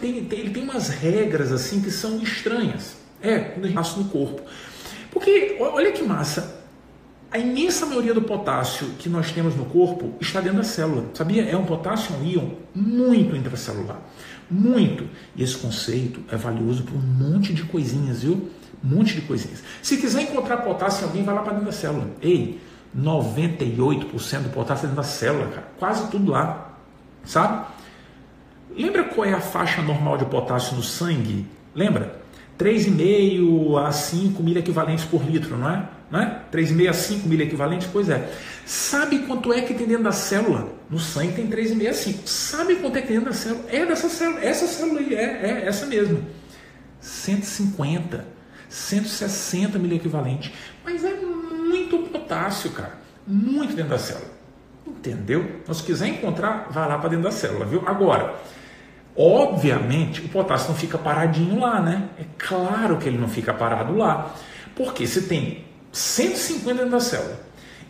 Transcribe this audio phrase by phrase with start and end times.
[0.00, 2.96] tem, tem, ele tem umas regras assim que são estranhas.
[3.22, 4.42] É, quando a gente passa no corpo.
[5.10, 6.60] Porque, olha que massa,
[7.30, 11.04] a imensa maioria do potássio que nós temos no corpo está dentro da célula.
[11.14, 11.44] Sabia?
[11.44, 14.00] É um potássio, um íon muito intracelular.
[14.50, 15.08] Muito.
[15.36, 18.50] E esse conceito é valioso para um monte de coisinhas, viu?
[18.82, 19.62] Um monte de coisinhas.
[19.80, 22.08] Se quiser encontrar potássio em alguém, vai lá para dentro da célula.
[22.20, 22.60] Ei,
[22.96, 25.68] 98% do potássio é dentro da célula, cara.
[25.78, 26.74] Quase tudo lá.
[27.24, 27.64] Sabe?
[28.76, 31.46] Lembra qual é a faixa normal de potássio no sangue?
[31.74, 32.20] Lembra?
[32.58, 35.88] 3,5 a 5 mil equivalentes por litro, não é?
[36.10, 36.42] Não é?
[36.52, 37.88] 3,5 a 5 mil equivalentes?
[37.90, 38.30] Pois é.
[38.66, 40.68] Sabe quanto é que tem dentro da célula?
[40.90, 42.28] No sangue tem 3,5 a 5.
[42.28, 43.64] Sabe quanto é que tem dentro da célula?
[43.68, 44.40] É dessa célula.
[44.44, 46.26] Essa célula aí, é, é essa mesmo.
[47.00, 48.26] 150,
[48.68, 50.52] 160 mil equivalentes.
[50.84, 52.98] Mas é muito potássio, cara.
[53.26, 54.30] Muito dentro da célula.
[54.86, 55.60] Entendeu?
[55.62, 57.82] Então, se quiser encontrar, vai lá para dentro da célula, viu?
[57.86, 58.34] Agora,
[59.16, 62.08] Obviamente, o potássio não fica paradinho lá, né?
[62.18, 64.34] É claro que ele não fica parado lá.
[64.74, 67.40] Porque se tem 150 dentro da célula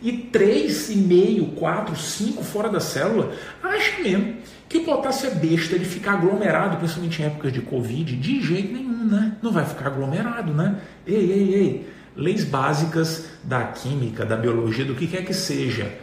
[0.01, 5.85] e 3,5, 4, 5 fora da célula, acha mesmo que o potássio é besta de
[5.85, 9.37] ficar aglomerado, principalmente em épocas de Covid, de jeito nenhum, né?
[9.41, 10.77] Não vai ficar aglomerado, né?
[11.05, 11.89] Ei, ei, ei.
[12.15, 15.93] Leis básicas da química, da biologia, do que quer que seja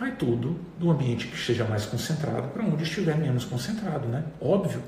[0.00, 4.24] vai tudo do ambiente que esteja mais concentrado para onde estiver menos concentrado, né?
[4.40, 4.82] Óbvio.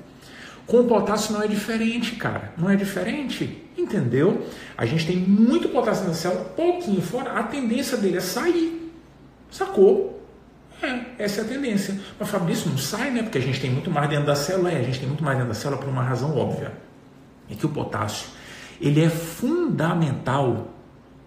[0.65, 2.51] Com o potássio não é diferente, cara.
[2.57, 4.47] Não é diferente, entendeu?
[4.75, 8.91] A gente tem muito potássio na célula, pouquinho fora, a tendência dele é sair.
[9.51, 10.19] Sacou?
[10.81, 11.99] É, essa é a tendência.
[12.19, 13.21] Mas Fabrício não sai, né?
[13.21, 14.71] Porque a gente tem muito mais dentro da célula.
[14.71, 16.73] É, a gente tem muito mais dentro da célula por uma razão óbvia.
[17.47, 18.29] É que o potássio,
[18.81, 20.69] ele é fundamental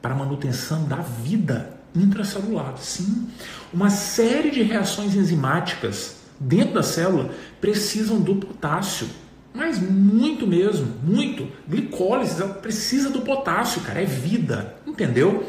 [0.03, 2.77] para a manutenção da vida intracelular.
[2.79, 3.29] Sim,
[3.73, 7.31] uma série de reações enzimáticas dentro da célula
[7.61, 9.09] precisam do potássio.
[9.55, 11.49] Mas muito mesmo, muito.
[11.67, 15.47] Glicólise precisa do potássio, cara, é vida, entendeu?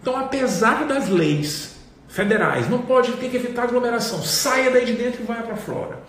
[0.00, 1.76] Então, apesar das leis
[2.08, 6.02] federais, não pode ter que evitar aglomeração, saia daí de dentro e vai para fora.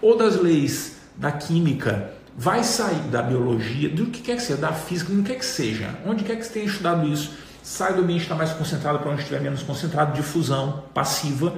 [0.00, 4.72] Ou das leis da química, vai sair da biologia, do que quer que seja, da
[4.72, 7.32] física, do que quer que seja, onde quer que você tenha estudado isso,
[7.62, 11.54] sai do ambiente está mais concentrado para onde estiver menos concentrado, difusão passiva.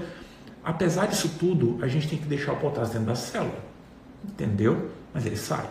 [0.62, 3.58] Apesar disso tudo, a gente tem que deixar o potássio dentro da célula.
[4.24, 4.90] Entendeu?
[5.12, 5.66] Mas ele sai.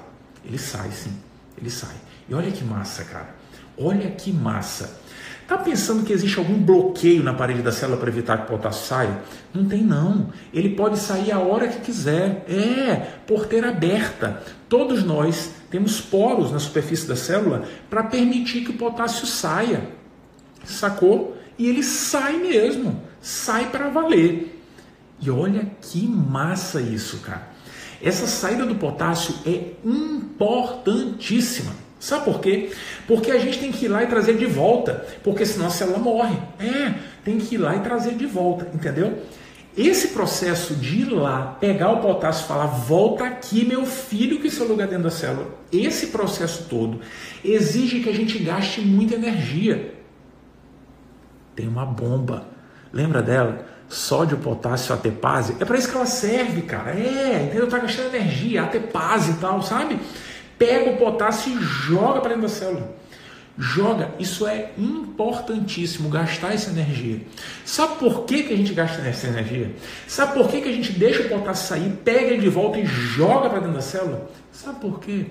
[0.46, 1.14] Ele sai, sim.
[1.58, 1.96] Ele sai.
[2.28, 3.36] E olha que massa, cara.
[3.78, 5.02] Olha que massa.
[5.48, 8.86] Tá pensando que existe algum bloqueio na parede da célula para evitar que o potássio
[8.86, 9.22] saia?
[9.54, 10.30] Não tem não.
[10.54, 12.46] Ele pode sair a hora que quiser.
[12.48, 12.96] É,
[13.28, 14.42] porteira aberta.
[14.70, 19.90] Todos nós temos poros na superfície da célula para permitir que o potássio saia.
[20.64, 21.38] Sacou?
[21.58, 24.62] E ele sai mesmo, sai para valer.
[25.22, 27.54] E olha que massa isso, cara.
[28.02, 31.72] Essa saída do potássio é importantíssima.
[32.00, 32.72] Sabe por quê?
[33.08, 36.00] Porque a gente tem que ir lá e trazer de volta, porque senão a célula
[36.00, 36.36] morre.
[36.60, 39.24] É, tem que ir lá e trazer de volta, entendeu?
[39.78, 44.52] Esse processo de ir lá, pegar o potássio e falar, volta aqui, meu filho, que
[44.52, 45.48] seu lugar dentro da célula.
[45.72, 47.00] Esse processo todo
[47.44, 49.94] exige que a gente gaste muita energia
[51.56, 52.46] tem uma bomba.
[52.92, 53.66] Lembra dela?
[53.90, 55.56] Sódio, potássio, atepase.
[55.60, 56.92] É para isso que ela serve, cara.
[56.92, 57.68] É, entendeu?
[57.68, 60.00] Tá gastando energia, atepase e tal, sabe?
[60.58, 62.96] Pega o potássio e joga para dentro da célula.
[63.58, 64.12] Joga.
[64.20, 67.22] Isso é importantíssimo, gastar essa energia.
[67.64, 69.76] Sabe por que, que a gente gasta essa energia?
[70.08, 72.86] Sabe por que, que a gente deixa o potássio sair, pega ele de volta e
[72.86, 74.28] joga para dentro da célula?
[74.52, 75.28] Sabe por quê?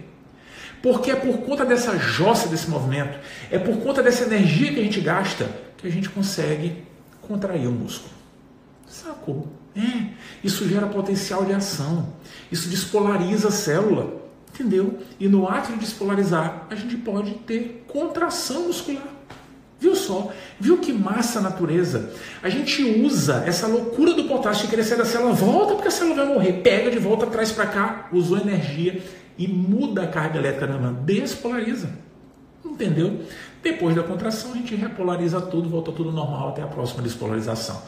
[0.80, 3.18] Porque é por conta dessa jossa desse movimento,
[3.50, 5.48] é por conta dessa energia que a gente gasta
[5.82, 6.84] que a gente consegue
[7.20, 8.14] contrair o músculo.
[8.86, 9.48] Sacou?
[9.76, 10.10] É,
[10.44, 12.14] isso gera potencial de ação.
[12.50, 14.22] Isso despolariza a célula.
[14.54, 15.00] Entendeu?
[15.18, 19.08] E no ato de despolarizar, a gente pode ter contração muscular.
[19.80, 20.30] Viu só?
[20.60, 22.12] Viu que massa a natureza?
[22.42, 26.24] A gente usa essa loucura do potássio de sair da célula, volta porque a célula
[26.24, 29.02] vai morrer, pega de volta, traz para cá, usou energia
[29.36, 31.90] e muda a carga elétrica da mão, despolariza.
[32.64, 33.20] Entendeu?
[33.62, 37.82] Depois da contração, a gente repolariza tudo, volta tudo normal até a próxima despolarização.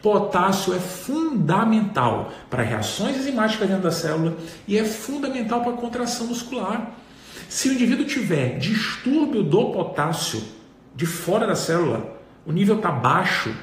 [0.00, 4.36] Potássio é fundamental para reações enzimáticas dentro da célula
[4.66, 6.90] e é fundamental para a contração muscular.
[7.48, 10.42] Se o indivíduo tiver distúrbio do potássio
[10.94, 13.54] de fora da célula, o nível está baixo,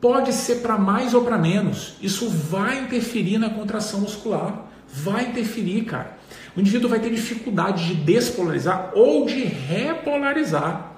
[0.00, 1.94] pode ser para mais ou para menos.
[2.00, 4.66] Isso vai interferir na contração muscular.
[4.88, 6.19] Vai interferir, cara
[6.56, 10.92] o indivíduo vai ter dificuldade de despolarizar ou de repolarizar.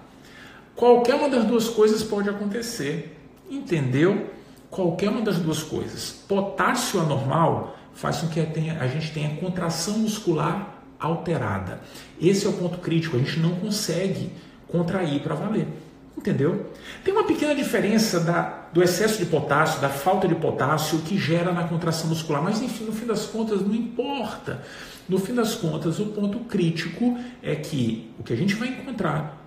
[0.74, 3.18] Qualquer uma das duas coisas pode acontecer.
[3.50, 4.30] Entendeu?
[4.70, 6.10] Qualquer uma das duas coisas.
[6.26, 11.80] Potássio anormal faz com que a gente tenha contração muscular alterada.
[12.20, 14.30] Esse é o ponto crítico, a gente não consegue
[14.68, 15.68] contrair para valer.
[16.16, 16.70] Entendeu?
[17.02, 21.52] Tem uma pequena diferença da, do excesso de potássio, da falta de potássio que gera
[21.52, 24.62] na contração muscular, mas enfim, no fim das contas não importa.
[25.08, 29.42] No fim das contas, o ponto crítico é que o que a gente vai encontrar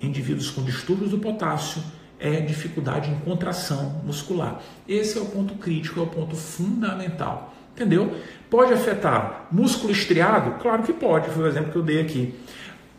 [0.00, 1.82] em indivíduos com distúrbios do potássio
[2.18, 4.60] é dificuldade em contração muscular.
[4.88, 7.54] Esse é o ponto crítico, é o ponto fundamental.
[7.74, 8.16] Entendeu?
[8.48, 10.52] Pode afetar músculo estriado?
[10.62, 12.34] Claro que pode, foi o exemplo que eu dei aqui.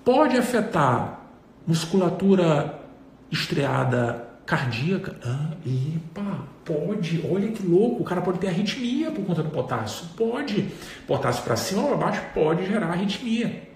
[0.05, 1.19] Pode afetar
[1.65, 2.76] musculatura
[3.31, 5.15] estriada cardíaca?
[5.23, 7.23] Ah, epa, pode.
[7.29, 10.05] Olha que louco, o cara pode ter arritmia por conta do potássio.
[10.15, 10.69] Pode.
[11.05, 13.67] Potássio para cima ou para baixo pode gerar arritmia.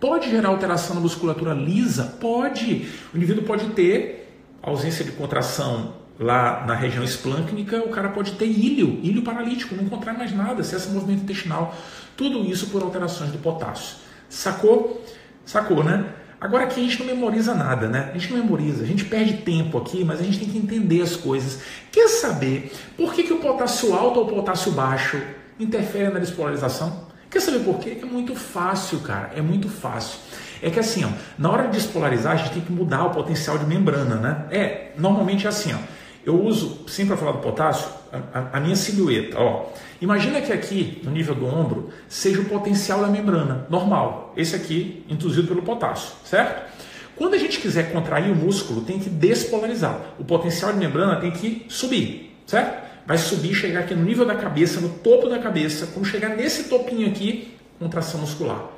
[0.00, 2.16] Pode gerar alteração na musculatura lisa?
[2.20, 2.88] Pode.
[3.12, 8.46] O indivíduo pode ter ausência de contração lá na região esplâncnica, o cara pode ter
[8.46, 11.74] ilho, ilho paralítico, não contrai mais nada, cessa movimento intestinal.
[12.16, 13.96] Tudo isso por alterações do potássio.
[14.28, 15.04] Sacou?
[15.44, 16.06] Sacou, né?
[16.42, 18.10] Agora aqui a gente não memoriza nada, né?
[18.12, 21.00] A gente não memoriza, a gente perde tempo aqui, mas a gente tem que entender
[21.00, 21.60] as coisas.
[21.92, 25.22] Quer saber por que, que o potássio alto ou o potássio baixo
[25.56, 27.06] interfere na despolarização?
[27.30, 27.96] Quer saber por quê?
[28.02, 30.18] É muito fácil, cara, é muito fácil.
[30.60, 33.56] É que assim, ó, na hora de despolarizar, a gente tem que mudar o potencial
[33.56, 34.44] de membrana, né?
[34.50, 35.78] É, normalmente é assim, ó.
[36.24, 37.88] Eu uso, sempre para falar do potássio,
[38.32, 39.38] a, a, minha silhueta.
[39.38, 39.66] Ó.
[40.00, 44.32] Imagina que aqui, no nível do ombro, seja o potencial da membrana, normal.
[44.36, 46.70] Esse aqui, induzido pelo potássio, certo?
[47.16, 50.14] Quando a gente quiser contrair o músculo, tem que despolarizar.
[50.18, 52.82] O potencial de membrana tem que subir, certo?
[53.06, 55.88] Vai subir, chegar aqui no nível da cabeça, no topo da cabeça.
[55.88, 58.68] Quando chegar nesse topinho aqui, contração muscular.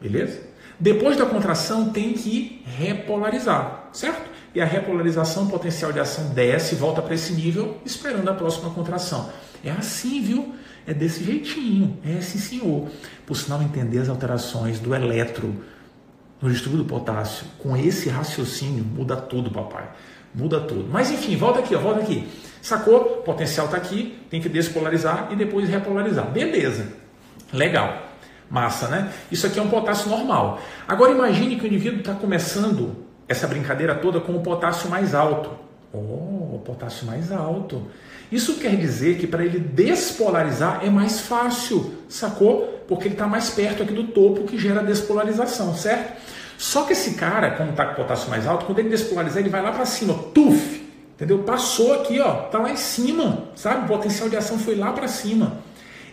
[0.00, 0.40] Beleza?
[0.78, 4.21] Depois da contração, tem que repolarizar, certo?
[4.54, 9.30] E a repolarização potencial de ação desce, volta para esse nível, esperando a próxima contração.
[9.64, 10.54] É assim, viu?
[10.86, 12.88] É desse jeitinho, é assim, senhor.
[13.24, 15.54] Por sinal, entender as alterações do eletro
[16.40, 19.88] no distúrbio do potássio, com esse raciocínio, muda tudo, papai.
[20.34, 20.88] Muda tudo.
[20.90, 22.26] Mas enfim, volta aqui, ó, volta aqui.
[22.60, 22.96] Sacou?
[22.96, 26.28] O potencial está aqui, tem que despolarizar e depois repolarizar.
[26.30, 26.88] Beleza.
[27.52, 28.08] Legal.
[28.50, 29.12] Massa, né?
[29.30, 30.60] Isso aqui é um potássio normal.
[30.86, 35.50] Agora imagine que o indivíduo está começando essa brincadeira toda com o potássio mais alto.
[35.92, 37.86] Oh, o potássio mais alto.
[38.30, 42.82] Isso quer dizer que para ele despolarizar é mais fácil, sacou?
[42.88, 46.18] Porque ele está mais perto aqui do topo que gera despolarização, certo?
[46.56, 49.50] Só que esse cara, como está com o potássio mais alto, quando ele despolarizar, ele
[49.50, 50.82] vai lá para cima, tuf,
[51.14, 51.40] entendeu?
[51.40, 53.84] Passou aqui, ó, tá lá em cima, sabe?
[53.84, 55.58] O potencial de ação foi lá para cima.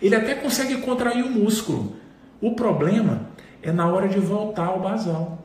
[0.01, 1.93] Ele até consegue contrair o músculo.
[2.41, 3.27] O problema
[3.61, 5.37] é na hora de voltar ao basal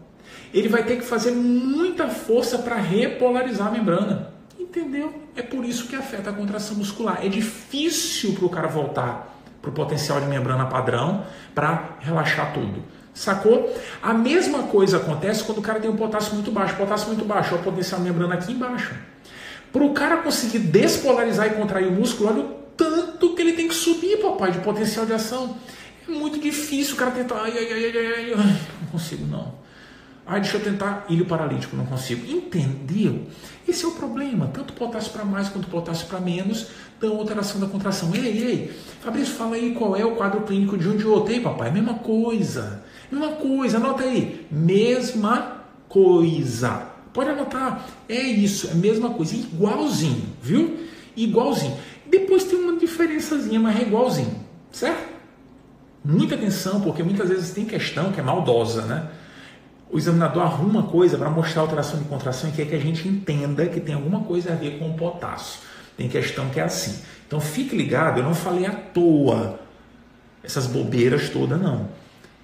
[0.53, 4.33] ele vai ter que fazer muita força para repolarizar a membrana.
[4.59, 5.13] Entendeu?
[5.37, 7.25] É por isso que afeta a contração muscular.
[7.25, 9.35] É difícil para o cara voltar
[9.65, 11.25] para o potencial de membrana padrão
[11.55, 12.83] para relaxar tudo.
[13.15, 13.73] Sacou?
[14.03, 16.77] A mesma coisa acontece quando o cara tem um potássio muito baixo.
[16.77, 18.95] Potássio muito baixo, é o potencial de membrana aqui embaixo.
[19.73, 23.69] Para o cara conseguir despolarizar e contrair o músculo, olha o tanto que ele tem
[23.69, 25.57] que subir, papai, de potencial de ação.
[26.07, 27.37] É muito difícil o cara tentar.
[27.37, 28.61] Ai, ai, ai, ai, ai.
[28.83, 29.64] Não consigo, não.
[30.27, 32.27] Ai, deixa eu tentar ilho paralítico, não consigo.
[32.31, 33.23] Entendeu?
[33.69, 34.49] Esse é o problema.
[34.53, 36.69] Tanto potássio para mais quanto potássio para menos
[37.01, 38.11] dão alteração da contração.
[38.15, 41.33] Ei, ei, Fabrício, fala aí qual é o quadro clínico de um de outro.
[41.33, 42.83] Ei, papai, mesma coisa.
[43.13, 44.47] Mesma coisa, anota aí.
[44.51, 46.95] Mesma coisa.
[47.13, 47.87] Pode anotar.
[48.09, 49.37] É isso, é a mesma coisa.
[49.37, 50.79] Igualzinho, viu?
[51.15, 51.77] Igualzinho.
[52.07, 54.41] Depois tem uma diferençazinha, mas é igualzinho,
[54.73, 55.15] certo?
[56.05, 59.11] Muita atenção, porque muitas vezes tem questão que é maldosa, né?
[59.91, 63.67] O examinador arruma coisa para mostrar alteração de contração e quer que a gente entenda
[63.67, 65.61] que tem alguma coisa a ver com o potássio.
[65.97, 67.01] Tem questão que é assim.
[67.27, 69.61] Então fique ligado, eu não falei à toa
[70.43, 71.89] essas bobeiras todas, não.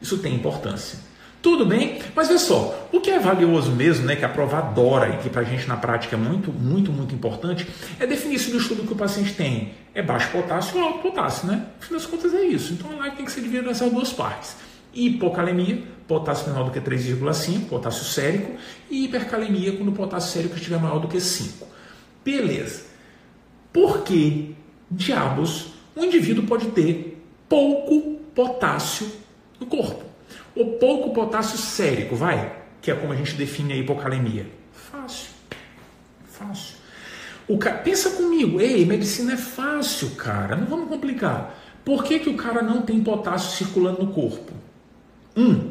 [0.01, 0.99] Isso tem importância.
[1.43, 5.09] Tudo bem, mas vê só, o que é valioso mesmo, né, que a prova adora
[5.09, 7.67] e que para a gente na prática é muito, muito, muito importante,
[7.99, 11.49] é definir se o estudo que o paciente tem é baixo potássio ou alto potássio,
[11.49, 11.67] né?
[11.81, 12.75] Afinal das contas é isso.
[12.75, 14.55] Então a live tem que ser dividida nessas duas partes
[14.95, 18.57] hipocalemia, potássio menor do que 3,5, potássio sérico,
[18.91, 21.67] e hipercalemia quando o potássio sérico estiver maior do que 5.
[22.25, 22.85] Beleza.
[23.73, 24.55] Por que
[24.91, 29.11] diabos um indivíduo pode ter pouco potássio
[29.59, 30.05] no corpo?
[30.55, 32.61] Ou pouco potássio sérico, vai?
[32.83, 34.47] Que é como a gente define a hipocalemia.
[34.73, 35.29] Fácil.
[36.25, 36.77] Fácil.
[37.47, 37.73] O ca...
[37.73, 41.57] Pensa comigo, ei, medicina é fácil, cara, não vamos complicar.
[41.85, 44.53] Por que, que o cara não tem potássio circulando no corpo?
[45.41, 45.71] Um,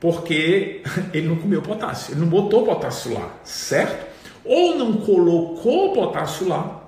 [0.00, 0.82] porque
[1.12, 4.06] ele não comeu potássio, ele não botou potássio lá, certo?
[4.44, 6.82] Ou não colocou potássio lá,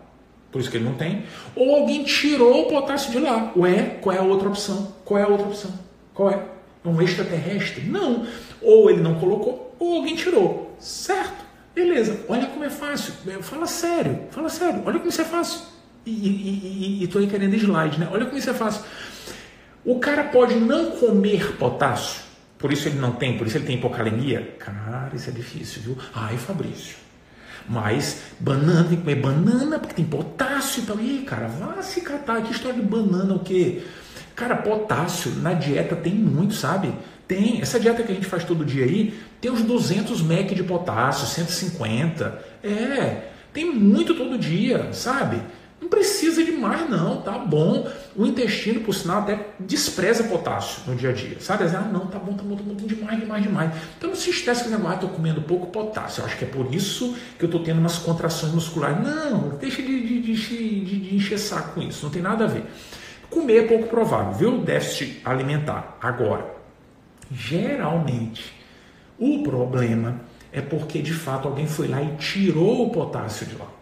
[0.52, 3.52] por isso que ele não tem, ou alguém tirou o potássio de lá.
[3.56, 4.94] Ué, qual é a outra opção?
[5.04, 5.70] Qual é a outra opção?
[6.14, 6.42] Qual é?
[6.84, 7.84] É um extraterrestre?
[7.84, 8.26] Não.
[8.62, 10.74] Ou ele não colocou, ou alguém tirou.
[10.78, 11.44] Certo?
[11.74, 12.20] Beleza.
[12.28, 13.12] Olha como é fácil.
[13.42, 14.20] Fala sério.
[14.30, 14.82] Fala sério.
[14.86, 15.60] Olha como isso é fácil.
[16.06, 18.08] E, e, e, e tô aí querendo slide, né?
[18.10, 18.82] Olha como isso é fácil.
[19.86, 22.20] O cara pode não comer potássio,
[22.58, 24.56] por isso ele não tem, por isso ele tem hipocalemia.
[24.58, 25.98] Cara, isso é difícil, viu?
[26.12, 26.96] Ai, Fabrício.
[27.68, 30.98] Mas banana, tem que comer banana porque tem potássio e tal.
[30.98, 32.42] Ih, cara, vá se catar.
[32.42, 33.82] Que história de banana o quê?
[34.34, 36.92] Cara, potássio na dieta tem muito, sabe?
[37.28, 37.60] Tem.
[37.60, 41.28] Essa dieta que a gente faz todo dia aí tem uns 200 mEq de potássio,
[41.28, 42.44] 150.
[42.62, 45.40] É, tem muito todo dia, sabe?
[45.80, 47.86] Não precisa de mais, não, tá bom.
[48.16, 51.64] O intestino, por sinal, até despreza potássio no dia a dia, sabe?
[51.64, 53.72] Ah, não, tá bom, tá bom, tá bom, demais, demais, demais.
[53.98, 56.22] Então não se estresse com o negócio, ah, tô comendo pouco potássio.
[56.22, 58.98] Eu acho que é por isso que eu tô tendo umas contrações musculares.
[58.98, 62.48] Não, deixa de, de, de, de, de encher saco com isso, não tem nada a
[62.48, 62.64] ver.
[63.28, 64.58] Comer é pouco provável, viu?
[64.62, 65.98] Déficit alimentar.
[66.00, 66.54] Agora,
[67.30, 68.54] geralmente,
[69.18, 73.75] o problema é porque de fato alguém foi lá e tirou o potássio de lá.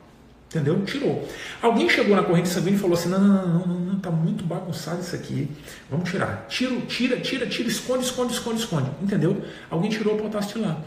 [0.55, 0.85] Entendeu?
[0.85, 1.29] Tirou.
[1.61, 4.45] Alguém chegou na corrente sanguínea e falou assim: não, não, não, não, não, tá muito
[4.45, 5.51] bagunçado isso aqui.
[5.91, 6.47] Vamos tirar.
[6.49, 8.91] Tira, tira, tira, tira, esconde, esconde, esconde, esconde.
[9.03, 9.43] Entendeu?
[9.69, 10.81] Alguém tirou o potássio de lá.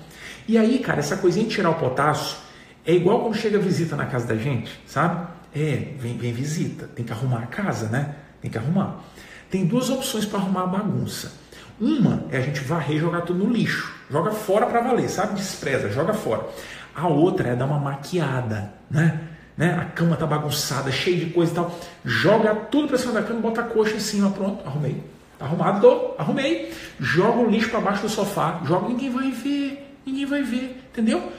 [0.47, 2.37] E aí, cara, essa coisinha de tirar o potássio
[2.85, 5.27] é igual quando chega visita na casa da gente, sabe?
[5.53, 8.15] É, vem, vem visita, tem que arrumar a casa, né?
[8.41, 9.03] Tem que arrumar.
[9.49, 11.33] Tem duas opções para arrumar a bagunça.
[11.79, 13.93] Uma é a gente varrer e jogar tudo no lixo.
[14.09, 15.35] Joga fora para valer, sabe?
[15.35, 16.47] Despreza, joga fora.
[16.95, 19.26] A outra é dar uma maquiada, né?
[19.57, 19.73] Né?
[19.73, 21.79] A cama tá bagunçada, cheia de coisa e tal.
[22.05, 25.03] Joga tudo para cima da cama, bota a coxa em cima, pronto, arrumei.
[25.39, 26.71] Tá arrumado, arrumei.
[26.99, 31.31] Joga o lixo para baixo do sofá, joga, ninguém vai ver, ninguém vai ver, entendeu?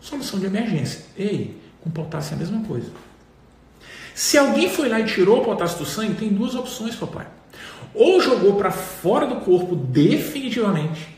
[0.00, 1.06] Solução de emergência.
[1.16, 2.90] Ei, com potássio é a mesma coisa.
[4.14, 7.26] Se alguém foi lá e tirou o potássio do sangue, tem duas opções, papai.
[7.94, 11.08] Ou jogou para fora do corpo definitivamente,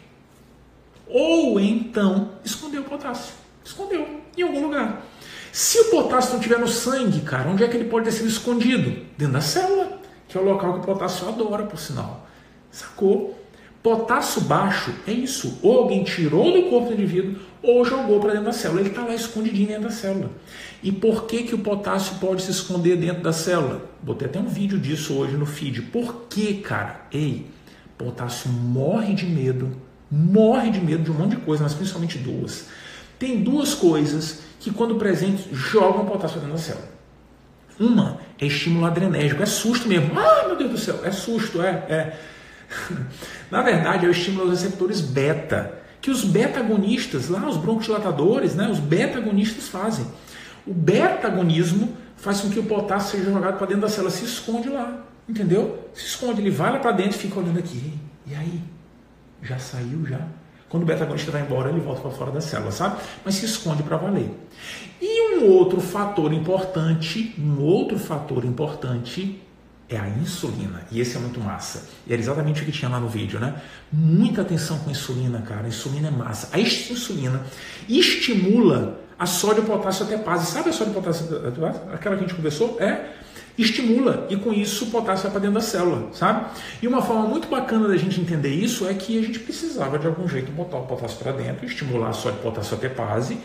[1.07, 3.35] ou então escondeu o potássio.
[3.65, 5.05] Escondeu em algum lugar.
[5.55, 8.29] Se o potássio não estiver no sangue, cara, onde é que ele pode ter sido
[8.29, 8.91] escondido?
[9.17, 12.27] Dentro da célula, que é o local que o potássio adora, por sinal.
[12.73, 13.41] Sacou?
[13.81, 15.61] Potássio baixo é isso.
[15.63, 18.81] Ou alguém tirou do corpo do indivíduo ou jogou para dentro da célula.
[18.81, 20.29] Ele está lá escondidinho dentro da célula.
[20.83, 23.89] E por que, que o potássio pode se esconder dentro da célula?
[24.03, 25.83] Botei até um vídeo disso hoje no feed.
[25.83, 27.03] Por que, cara?
[27.13, 27.47] Ei,
[27.97, 29.71] potássio morre de medo,
[30.11, 32.67] morre de medo de um monte de coisa, mas principalmente duas.
[33.19, 36.95] Tem duas coisas que, quando presentes, jogam potássio dentro da célula.
[37.79, 40.19] Uma é estímulo adrenérgico, é susto mesmo.
[40.19, 41.71] Ah, meu Deus do céu, é susto, é.
[41.89, 42.19] é.
[43.51, 48.69] Na verdade, é o estímulo aos receptores beta, que os beta-agonistas, lá, os broncodilatadores, né,
[48.69, 50.07] os beta-agonistas fazem.
[50.67, 54.69] O beta-agonismo faz com que o potássio seja jogado para dentro da célula, se esconde
[54.69, 55.89] lá, entendeu?
[55.95, 57.93] Se esconde, ele vai lá para dentro e fica olhando aqui.
[58.27, 58.63] E aí?
[59.43, 60.21] Já saiu já?
[60.75, 63.01] Quando o beta-agonista vai embora, ele volta para fora da célula, sabe?
[63.25, 64.29] Mas se esconde para valer.
[65.01, 69.41] E um outro fator importante, um outro fator importante
[69.89, 70.83] é a insulina.
[70.91, 71.89] E esse é muito massa.
[72.05, 73.63] E era exatamente o que tinha lá no vídeo, né?
[73.93, 75.67] Muita atenção com insulina, cara.
[75.67, 76.49] A insulina é massa.
[76.51, 77.41] A insulina
[77.89, 80.19] estimula a sódio potássio até.
[80.39, 81.25] Sabe a sódio potássio
[81.93, 82.79] aquela que a gente conversou?
[82.81, 83.13] É
[83.57, 86.47] estimula e com isso o potássio vai para dentro da célula, sabe?
[86.83, 90.07] E uma forma muito bacana da gente entender isso é que a gente precisava de
[90.07, 93.39] algum jeito botar o potássio para dentro, estimular a sódio potássio até pase.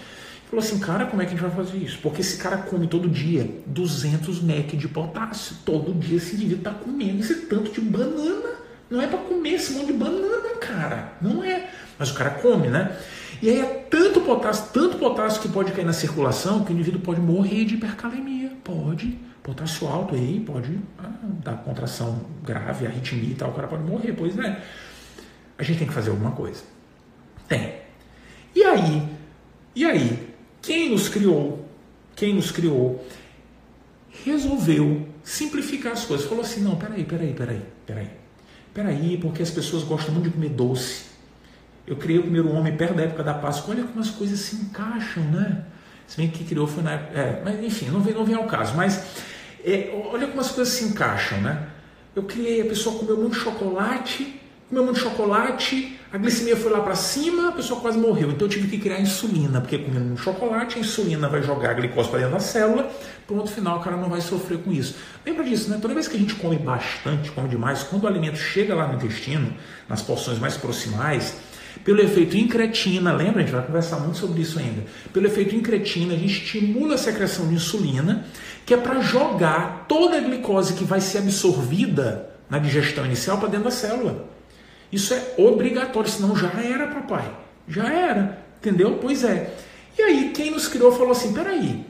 [0.49, 1.99] Falou assim, cara, como é que a gente vai fazer isso?
[2.01, 5.57] Porque esse cara come todo dia 200 mEq de potássio.
[5.63, 8.49] Todo dia esse indivíduo está comendo esse tanto de banana.
[8.89, 11.13] Não é para comer esse monte de banana, cara.
[11.21, 11.69] Não é.
[11.99, 12.97] Mas o cara come, né?
[13.43, 16.99] E aí é tanto potássio, tanto potássio que pode cair na circulação que o indivíduo
[16.99, 18.51] pode morrer de hipercalemia.
[18.63, 21.11] Pode potássio alto aí pode ah,
[21.43, 24.61] dar contração grave, arritmia e tal, o cara pode morrer, pois é.
[25.57, 26.61] A gente tem que fazer alguma coisa.
[27.47, 27.75] Tem.
[28.55, 29.07] E aí,
[29.75, 31.67] e aí, quem nos criou,
[32.15, 33.05] quem nos criou,
[34.23, 36.27] resolveu simplificar as coisas.
[36.27, 38.09] Falou assim, não, peraí, peraí, peraí, peraí.
[38.73, 41.05] Peraí, porque as pessoas gostam muito de comer doce.
[41.85, 43.73] Eu criei o primeiro homem perto da época da Páscoa.
[43.73, 45.65] Olha como as coisas se encaixam, né?
[46.07, 47.19] Se bem que criou foi na época.
[47.19, 48.75] É, mas enfim, não vem, não vem ao caso.
[48.75, 49.03] Mas
[49.63, 51.67] é, olha como as coisas se encaixam, né?
[52.15, 56.95] Eu criei, a pessoa comeu muito chocolate, comeu muito chocolate, a glicemia foi lá para
[56.95, 58.31] cima, a pessoa quase morreu.
[58.31, 61.73] Então eu tive que criar insulina, porque comendo muito chocolate, a insulina vai jogar a
[61.73, 62.91] glicose para dentro da célula,
[63.27, 64.95] ponto final, o cara não vai sofrer com isso.
[65.25, 65.77] Lembra disso, né?
[65.81, 68.95] Toda vez que a gente come bastante, come demais, quando o alimento chega lá no
[68.95, 69.53] intestino,
[69.87, 71.35] nas porções mais proximais,
[71.83, 73.41] pelo efeito incretina, lembra?
[73.41, 74.83] A gente vai conversar muito sobre isso ainda.
[75.13, 78.25] Pelo efeito incretina, a gente estimula a secreção de insulina,
[78.69, 83.49] que é para jogar toda a glicose que vai ser absorvida na digestão inicial para
[83.49, 84.27] dentro da célula.
[84.91, 87.35] Isso é obrigatório, senão já era, papai.
[87.67, 88.99] Já era, entendeu?
[89.01, 89.55] Pois é.
[89.97, 91.83] E aí, quem nos criou falou assim: peraí,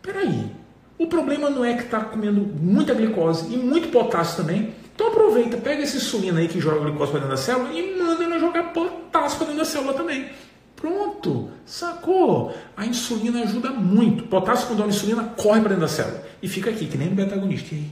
[0.00, 0.50] peraí.
[0.98, 4.72] O problema não é que está comendo muita glicose e muito potássio também.
[4.94, 8.24] Então aproveita, pega esse insulina aí que joga glicose para dentro da célula e manda
[8.24, 10.30] ela jogar potássio para dentro da célula também.
[10.76, 12.54] Pronto, sacou?
[12.76, 14.24] A insulina ajuda muito.
[14.24, 17.16] Potássio quando dá insulina corre para dentro da célula e fica aqui, que nem no
[17.16, 17.74] beta-agonista.
[17.74, 17.90] E aí,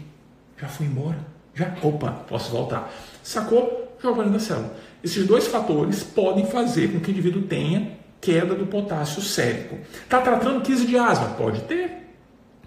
[0.60, 1.18] já foi embora?
[1.54, 1.74] Já?
[1.82, 2.92] Opa, posso voltar.
[3.22, 3.96] Sacou?
[4.02, 4.76] Joga para dentro da célula.
[5.02, 9.78] Esses dois fatores podem fazer com que o indivíduo tenha queda do potássio sérico.
[10.02, 11.28] Está tratando crise de asma?
[11.30, 12.04] Pode ter.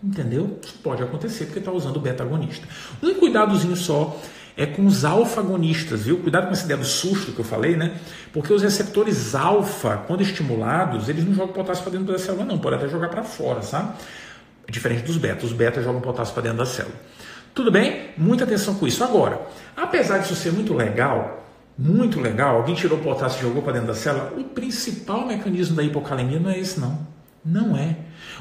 [0.04, 0.60] Entendeu?
[0.64, 2.68] Isso pode acontecer porque está usando o beta-agonista.
[3.02, 4.20] Um cuidadozinho só
[4.58, 6.18] é com os alfa-agonistas, viu?
[6.18, 7.94] Cuidado com essa ideia do susto que eu falei, né?
[8.34, 12.58] Porque os receptores alfa, quando estimulados, eles não jogam potássio para dentro da célula, não.
[12.58, 13.92] Pode até jogar para fora, sabe?
[14.68, 15.44] Diferente dos betas.
[15.44, 16.96] Os betas jogam potássio para dentro da célula.
[17.54, 18.10] Tudo bem?
[18.18, 19.04] Muita atenção com isso.
[19.04, 19.40] Agora,
[19.76, 21.46] apesar disso ser muito legal,
[21.78, 25.84] muito legal, alguém tirou potássio e jogou para dentro da célula, o principal mecanismo da
[25.84, 27.06] hipocalemia não é esse, não.
[27.46, 27.96] Não é.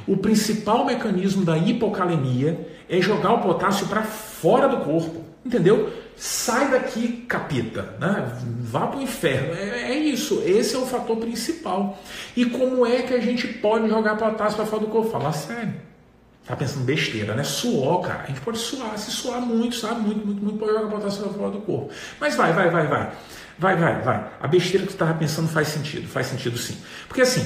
[0.07, 5.27] O principal mecanismo da hipocalemia é jogar o potássio para fora do corpo.
[5.45, 5.93] Entendeu?
[6.17, 8.33] Sai daqui, capita, né?
[8.61, 9.53] vá para o inferno.
[9.53, 11.99] É, é, isso, esse é o fator principal.
[12.35, 15.11] E como é que a gente pode jogar potássio para fora do corpo?
[15.11, 15.75] Fala sério.
[16.47, 17.43] Tá pensando besteira, né?
[17.43, 18.23] Suor, cara.
[18.23, 20.01] A gente pode suar, se suar muito, sabe?
[20.01, 21.93] Muito, muito, muito, pode jogar potássio para fora do corpo.
[22.19, 23.13] Mas vai, vai, vai, vai.
[23.59, 24.31] Vai, vai, vai.
[24.41, 26.79] A besteira que tu estava pensando faz sentido, faz sentido sim.
[27.09, 27.45] Porque assim,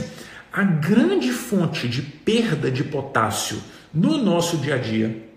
[0.52, 3.60] a grande fonte de perda de potássio
[3.92, 5.28] no nosso dia a dia,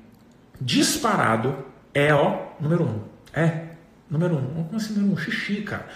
[0.60, 1.56] disparado,
[1.94, 3.13] é ó, número um.
[3.34, 3.64] É,
[4.10, 4.64] número um.
[4.64, 5.18] Como assim número um?
[5.18, 5.88] Xixi, cara.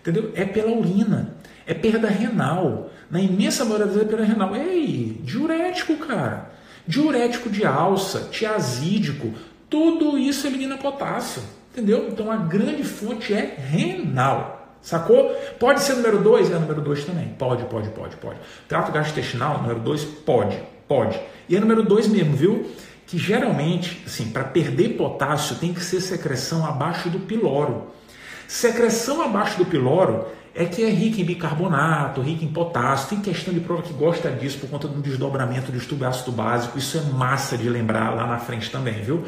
[0.00, 0.32] Entendeu?
[0.34, 1.34] É pela urina.
[1.66, 2.90] É perda renal.
[3.10, 4.54] Na imensa maioria das vezes é perda renal.
[4.56, 6.50] Ei, diurético, cara.
[6.86, 9.32] Diurético de alça, tiazídico,
[9.70, 11.42] tudo isso elimina potássio.
[11.72, 12.08] Entendeu?
[12.08, 14.76] Então a grande fonte é renal.
[14.82, 15.30] Sacou?
[15.58, 16.50] Pode ser número 2?
[16.50, 17.28] É número 2 também.
[17.38, 18.36] Pode, pode, pode, pode.
[18.68, 20.04] Trato gastrointestinal, número 2?
[20.04, 21.18] Pode, pode.
[21.48, 22.70] E é número 2 mesmo, viu?
[23.12, 27.88] Que geralmente, assim, para perder potássio tem que ser secreção abaixo do piloro.
[28.48, 33.10] Secreção abaixo do piloro é que é rica em bicarbonato, rica em potássio.
[33.10, 36.78] Tem questão de prova que gosta disso por conta do desdobramento do estudo ácido básico.
[36.78, 39.26] Isso é massa de lembrar lá na frente também, viu?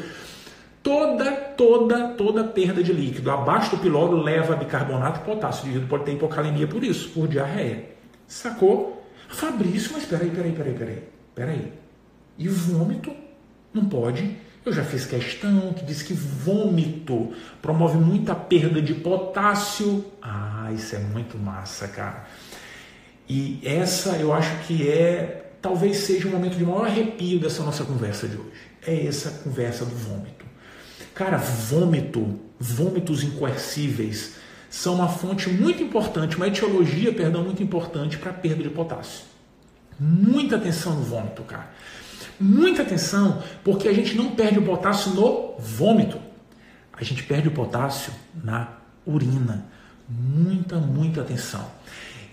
[0.81, 5.65] toda, toda, toda perda de líquido abaixo do piloro leva bicarbonato e potássio.
[5.65, 7.85] O indivíduo pode ter hipocalemia por isso, por diarreia.
[8.27, 9.05] Sacou?
[9.29, 11.03] Fabrício, mas peraí, peraí, peraí, peraí,
[11.35, 11.73] peraí.
[12.35, 13.24] E vômito?
[13.75, 14.37] Não pode.
[14.65, 20.05] Eu já fiz questão que diz que vômito promove muita perda de potássio.
[20.21, 22.25] Ah, isso é muito massa, cara.
[23.27, 27.83] E essa eu acho que é, talvez seja o momento de maior arrepio dessa nossa
[27.83, 28.71] conversa de hoje.
[28.87, 30.45] É essa conversa do vômito.
[31.13, 34.35] Cara, vômito, vômitos incoercíveis
[34.69, 39.25] são uma fonte muito importante, uma etiologia, perdão, muito importante para a perda de potássio.
[39.99, 41.69] Muita atenção no vômito, cara.
[42.39, 46.19] Muita atenção, porque a gente não perde o potássio no vômito.
[46.93, 48.69] A gente perde o potássio na
[49.05, 49.65] urina.
[50.07, 51.65] Muita, muita atenção.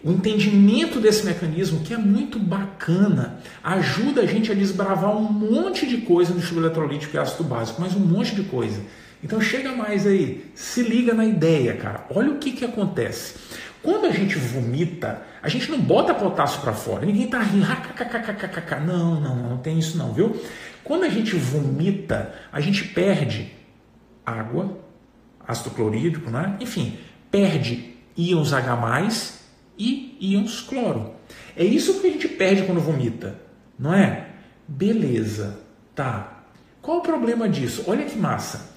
[0.04, 5.86] O entendimento desse mecanismo, que é muito bacana, ajuda a gente a desbravar um monte
[5.86, 8.80] de coisa no estudo eletrolítico e ácido básico, mas um monte de coisa.
[9.22, 12.04] Então chega mais aí, se liga na ideia, cara.
[12.10, 13.34] Olha o que, que acontece.
[13.80, 17.04] Quando a gente vomita, a gente não bota potássio para fora.
[17.04, 17.66] Ninguém tá rindo.
[18.86, 20.40] Não, não, não, não tem isso não, viu?
[20.84, 23.52] Quando a gente vomita, a gente perde
[24.24, 24.78] água,
[25.46, 26.56] ácido clorídrico, né?
[26.60, 26.96] Enfim,
[27.30, 29.40] perde íons H+,
[29.76, 31.14] e íons cloro.
[31.56, 33.38] É isso que a gente perde quando vomita,
[33.78, 34.28] não é?
[34.68, 35.58] Beleza,
[35.94, 36.44] tá.
[36.80, 37.84] Qual o problema disso?
[37.88, 38.72] Olha que massa.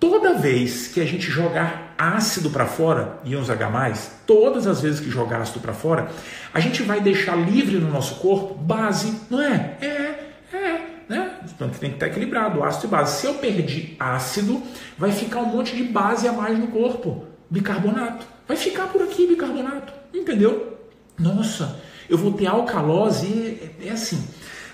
[0.00, 3.92] Toda vez que a gente jogar ácido para fora, íons H+,
[4.24, 6.08] todas as vezes que jogar ácido para fora,
[6.54, 9.76] a gente vai deixar livre no nosso corpo base, não é?
[9.80, 11.38] É, é, né?
[11.40, 13.20] Portanto, tem que estar equilibrado, ácido e base.
[13.20, 14.62] Se eu perdi ácido,
[14.96, 18.24] vai ficar um monte de base a mais no corpo, bicarbonato.
[18.46, 19.92] Vai ficar por aqui bicarbonato.
[20.14, 20.78] Entendeu?
[21.18, 23.58] Nossa, eu vou ter alcalose.
[23.82, 24.24] É, é assim.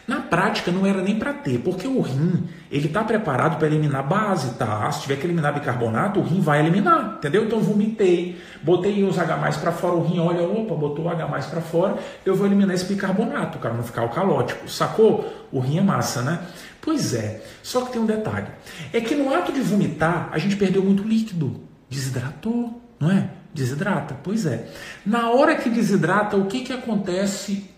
[0.06, 4.06] Na prática não era nem para ter, porque o rim ele está preparado para eliminar
[4.06, 4.90] base, tá?
[4.92, 7.46] Se tiver que eliminar bicarbonato, o rim vai eliminar, entendeu?
[7.46, 11.60] Então vomitei, botei os H+ para fora, o rim olha, opa, botou o H+ para
[11.62, 15.32] fora, eu vou eliminar esse bicarbonato, cara, não ficar alcalótico, sacou?
[15.50, 16.40] O rim é massa, né?
[16.82, 18.48] Pois é, só que tem um detalhe,
[18.92, 23.30] é que no ato de vomitar a gente perdeu muito líquido, desidratou, não é?
[23.54, 24.16] Desidrata?
[24.22, 24.68] Pois é.
[25.06, 27.70] Na hora que desidrata, o que, que acontece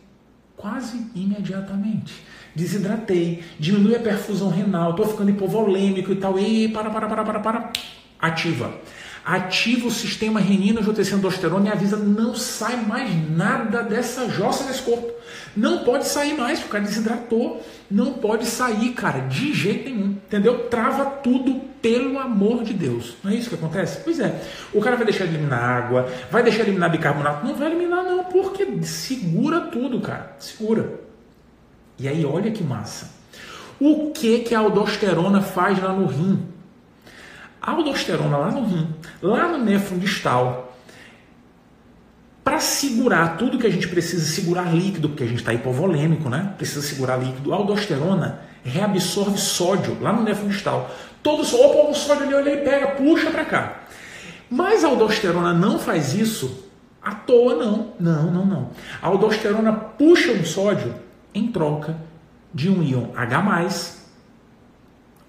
[0.66, 2.12] quase imediatamente?
[2.56, 6.38] desidratei, diminui a perfusão renal, estou ficando hipovolêmico e tal.
[6.38, 7.72] E para, para, para, para, para.
[8.18, 8.74] Ativa.
[9.22, 14.80] Ativa o sistema renina, angiotensina, aldosterona e avisa não sai mais nada dessa jossa desse
[14.80, 15.12] corpo.
[15.56, 17.64] Não pode sair mais, porque o cara desidratou.
[17.90, 20.10] Não pode sair, cara, de jeito nenhum.
[20.10, 20.68] Entendeu?
[20.68, 23.16] Trava tudo pelo amor de Deus.
[23.24, 24.00] Não é isso que acontece?
[24.04, 24.42] Pois é.
[24.74, 27.46] O cara vai deixar de eliminar água, vai deixar de eliminar bicarbonato.
[27.46, 30.36] Não vai eliminar, não, porque segura tudo, cara.
[30.38, 31.00] Segura.
[31.98, 33.16] E aí, olha que massa.
[33.80, 36.46] O que, que a aldosterona faz lá no rim?
[37.60, 40.65] A aldosterona lá no rim, lá no néfron distal,
[42.46, 46.54] para segurar tudo que a gente precisa segurar líquido, porque a gente está hipovolêmico, né?
[46.56, 47.52] Precisa segurar líquido.
[47.52, 50.88] A aldosterona reabsorve sódio lá no néfron distal.
[51.24, 53.80] Todo opa, o sódio ali, olha aí, pega, puxa para cá.
[54.48, 56.70] Mas a aldosterona não faz isso
[57.02, 57.94] à toa, não.
[57.98, 58.70] Não, não, não.
[59.02, 60.94] A aldosterona puxa um sódio
[61.34, 61.96] em troca
[62.54, 63.96] de um íon H+,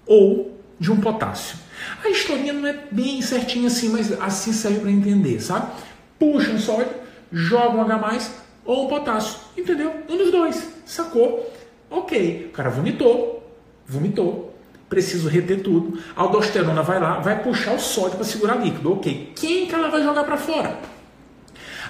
[0.06, 1.58] ou de um potássio.
[2.04, 5.72] A historinha não é bem certinha assim, mas assim serve para entender, sabe?
[6.16, 8.30] Puxa um sódio, joga um H+,
[8.64, 9.92] ou um potássio, entendeu?
[10.08, 11.50] Um dos dois, sacou?
[11.90, 13.42] Ok, o cara vomitou,
[13.86, 14.54] vomitou,
[14.88, 15.98] preciso reter tudo.
[16.14, 19.32] A aldosterona vai lá, vai puxar o sódio para segurar líquido, ok.
[19.36, 20.78] Quem que ela vai jogar para fora?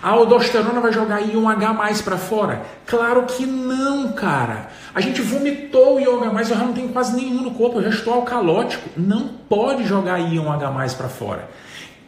[0.01, 2.63] A aldosterona vai jogar íon H para fora?
[2.87, 4.69] Claro que não, cara.
[4.95, 7.83] A gente vomitou o íon H+, eu já não tenho quase nenhum no corpo, eu
[7.83, 8.89] já estou alcalótico.
[8.97, 11.49] Não pode jogar íon H+, para fora.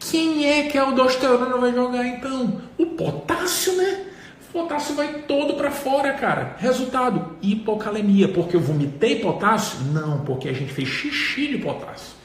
[0.09, 2.59] Quem é que a aldosterona vai jogar então?
[2.75, 4.07] O potássio, né?
[4.49, 6.55] O potássio vai todo para fora, cara.
[6.57, 8.27] Resultado, hipocalemia.
[8.27, 9.79] Porque eu vomitei potássio?
[9.93, 12.15] Não, porque a gente fez xixi de potássio.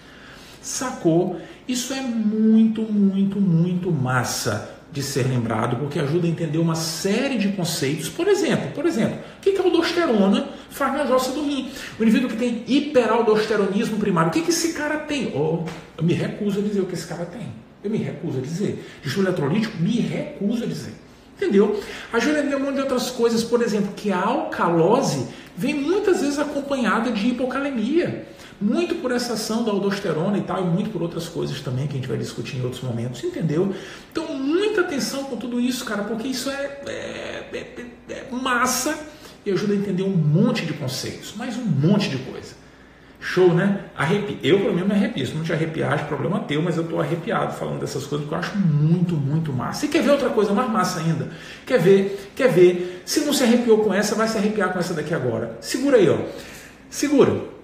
[0.62, 1.38] Sacou?
[1.68, 7.36] Isso é muito, muito, muito massa de ser lembrado, porque ajuda a entender uma série
[7.36, 8.08] de conceitos.
[8.08, 11.70] Por exemplo, por exemplo, o que a aldosterona faz na jossa do rim?
[12.00, 15.32] O indivíduo que tem hiperaldosteronismo primário, o que, que esse cara tem?
[15.36, 15.64] Oh,
[15.98, 17.65] eu me recuso a dizer o que esse cara tem.
[17.86, 18.84] Eu me recuso a dizer.
[19.04, 20.92] Jejum eletrolítico, me recuso a dizer.
[21.36, 21.80] Entendeu?
[22.12, 26.38] A entender um monte de outras coisas, por exemplo, que a alcalose vem muitas vezes
[26.38, 28.26] acompanhada de hipocalemia.
[28.60, 31.92] Muito por essa ação da aldosterona e tal, e muito por outras coisas também que
[31.92, 33.72] a gente vai discutir em outros momentos, entendeu?
[34.10, 38.98] Então, muita atenção com tudo isso, cara, porque isso é, é, é, é massa
[39.44, 42.65] e ajuda a entender um monte de conceitos, mais um monte de coisa.
[43.26, 43.80] Show, né?
[43.96, 44.38] Arrepi...
[44.40, 45.26] Eu, pelo menos, me arrepio.
[45.26, 48.34] Se não te arrepiar, é problema teu, mas eu estou arrepiado falando dessas coisas porque
[48.36, 49.84] eu acho muito, muito massa.
[49.84, 51.28] E quer ver outra coisa mais massa ainda?
[51.66, 52.30] Quer ver?
[52.36, 53.02] Quer ver?
[53.04, 55.58] Se não se arrepiou com essa, vai se arrepiar com essa daqui agora.
[55.60, 56.18] Segura aí, ó.
[56.88, 57.56] Segura.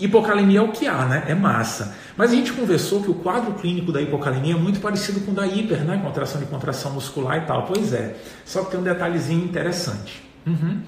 [0.00, 1.24] Hipocalemia é o que há, né?
[1.28, 1.94] É massa.
[2.16, 5.34] Mas a gente conversou que o quadro clínico da hipocalemia é muito parecido com o
[5.34, 6.00] da hiper, né?
[6.02, 7.66] Contração de contração muscular e tal.
[7.66, 8.16] Pois é.
[8.46, 10.22] Só que tem um detalhezinho interessante.
[10.46, 10.80] Uhum.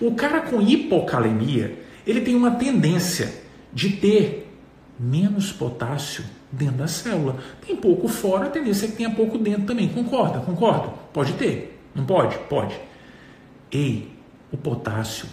[0.00, 3.41] O cara com hipocalemia, ele tem uma tendência
[3.72, 4.52] de ter
[4.98, 7.38] menos potássio dentro da célula.
[7.66, 9.88] Tem pouco fora, a tendência é que tenha pouco dentro também.
[9.88, 10.40] Concorda?
[10.40, 10.92] Concordo?
[11.12, 11.80] Pode ter.
[11.94, 12.38] Não pode?
[12.48, 12.78] Pode.
[13.70, 14.10] Ei,
[14.52, 15.26] o potássio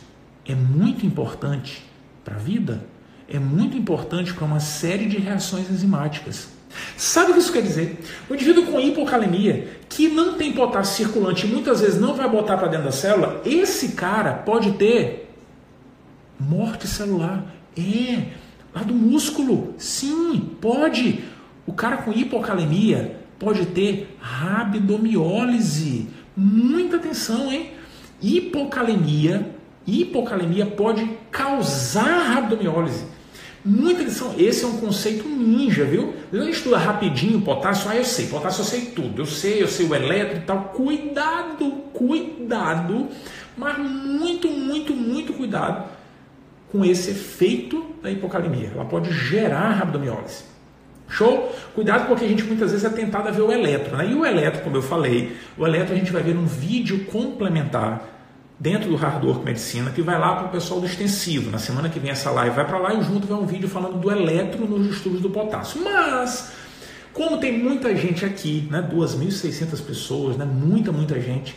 [0.46, 1.84] é muito importante
[2.24, 2.84] para a vida
[3.30, 6.50] é muito importante para uma série de reações enzimáticas.
[6.98, 8.00] Sabe o que isso quer dizer?
[8.30, 12.58] O indivíduo com hipocalemia, que não tem potássio circulante e muitas vezes não vai botar
[12.58, 15.32] para dentro da célula, esse cara pode ter
[16.40, 17.44] morte celular.
[17.78, 18.28] É,
[18.74, 19.74] lá do músculo.
[19.78, 21.24] Sim, pode.
[21.66, 26.08] O cara com hipocalemia pode ter rabdomiólise.
[26.36, 27.72] Muita atenção, hein?
[28.22, 29.56] Hipocalemia,
[29.88, 33.06] hipocalemia pode causar rabdomiólise.
[33.64, 36.14] Muita atenção, esse é um conceito ninja, viu?
[36.32, 39.86] Gente estuda rapidinho potássio, ah, eu sei, potássio eu sei tudo, eu sei, eu sei
[39.86, 40.64] o elétrico e tal.
[40.70, 43.08] Cuidado, cuidado,
[43.58, 45.99] mas muito, muito, muito cuidado
[46.72, 48.72] com esse efeito da hipocalemia.
[48.74, 50.44] Ela pode gerar rabdomiólise.
[51.08, 51.56] Show?
[51.74, 54.08] Cuidado porque a gente muitas vezes é tentado a ver o eletro, né?
[54.08, 58.20] E o eletro, como eu falei, o eletro a gente vai ver num vídeo complementar
[58.60, 61.50] dentro do Hard Work Medicina, que vai lá para o pessoal do extensivo.
[61.50, 63.98] Na semana que vem essa live vai para lá e junto vai um vídeo falando
[63.98, 65.82] do eletro nos estudos do potássio.
[65.82, 66.52] Mas,
[67.14, 71.56] como tem muita gente aqui, né, 2.600 pessoas, né, muita, muita gente,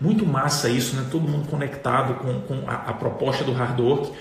[0.00, 4.12] muito massa isso, né, todo mundo conectado com, com a, a proposta do Hard Work,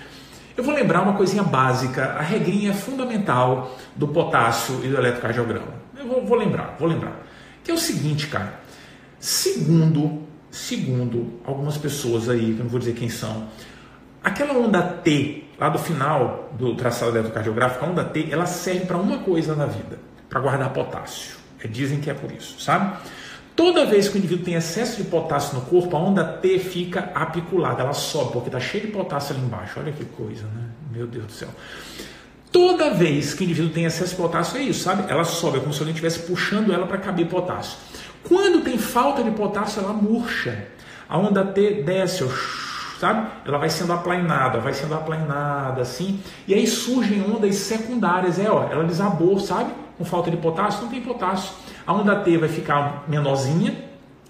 [0.56, 5.84] eu vou lembrar uma coisinha básica, a regrinha fundamental do potássio e do eletrocardiograma.
[5.98, 7.22] Eu vou, vou lembrar, vou lembrar.
[7.64, 8.62] Que é o seguinte, cara.
[9.20, 13.48] Segundo Segundo algumas pessoas aí, que eu não vou dizer quem são,
[14.24, 18.98] aquela onda T, lá do final do traçado eletrocardiográfico, a onda T, ela serve para
[18.98, 19.98] uma coisa na vida,
[20.30, 21.38] para guardar potássio.
[21.60, 22.96] É, dizem que é por isso, sabe?
[23.56, 27.12] Toda vez que o indivíduo tem excesso de potássio no corpo, a onda T fica
[27.14, 29.80] apiculada, ela sobe, porque está cheio de potássio ali embaixo.
[29.80, 30.64] Olha que coisa, né?
[30.92, 31.50] Meu Deus do céu.
[32.52, 35.12] Toda vez que o indivíduo tem excesso de potássio, é isso, sabe?
[35.12, 37.78] Ela sobe, é como se alguém estivesse puxando ela para caber potássio.
[38.24, 40.68] Quando tem falta de potássio, ela murcha.
[41.08, 42.28] A onda T desce,
[43.00, 43.28] sabe?
[43.46, 46.20] Ela vai sendo aplainada, vai sendo aplainada, assim.
[46.48, 48.40] E aí surgem ondas secundárias.
[48.40, 49.72] É, ó, ela desabou, sabe?
[49.98, 51.54] Com falta de potássio, não tem potássio.
[51.86, 53.76] A onda T vai ficar menorzinha.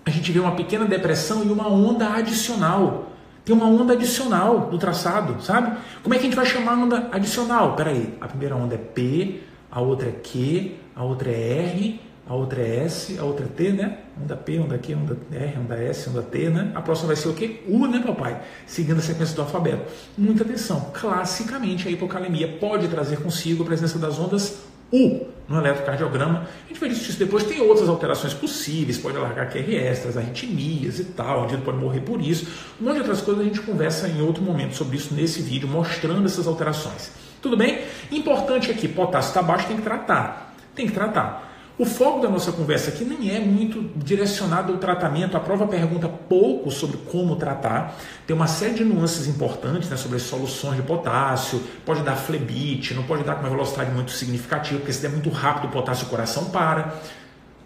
[0.06, 3.12] A gente vê uma pequena depressão e uma onda adicional.
[3.46, 5.78] Tem uma onda adicional do traçado, sabe?
[6.02, 7.76] Como é que a gente vai chamar a onda adicional?
[7.76, 12.34] Peraí, a primeira onda é P, a outra é Q, a outra é R, a
[12.34, 13.98] outra é S, a outra é T, né?
[14.22, 16.72] Onda P, onda Q, onda R, onda S, onda T, né?
[16.74, 17.62] A próxima vai ser o quê?
[17.68, 18.42] U, né, papai?
[18.66, 19.92] Seguindo a sequência do alfabeto.
[20.18, 20.92] Muita atenção.
[20.94, 26.48] Classicamente, a hipocalemia pode trazer consigo a presença das ondas U no eletrocardiograma.
[26.66, 27.44] A gente vai discutir isso depois.
[27.44, 32.02] Tem outras alterações possíveis, pode alargar QR extras, arritmias e tal, onde ele pode morrer
[32.02, 32.48] por isso.
[32.80, 35.68] Um monte de outras coisas a gente conversa em outro momento sobre isso nesse vídeo,
[35.68, 37.12] mostrando essas alterações.
[37.42, 37.82] Tudo bem?
[38.12, 40.56] Importante aqui, potássio está baixo, tem que tratar.
[40.74, 41.53] Tem que tratar.
[41.76, 45.36] O foco da nossa conversa aqui nem é muito direcionado ao tratamento.
[45.36, 47.96] A prova pergunta pouco sobre como tratar.
[48.28, 51.60] Tem uma série de nuances importantes né, sobre as soluções de potássio.
[51.84, 55.32] Pode dar flebite, não pode dar com uma velocidade muito significativa, porque se der muito
[55.32, 56.94] rápido o potássio, o coração para.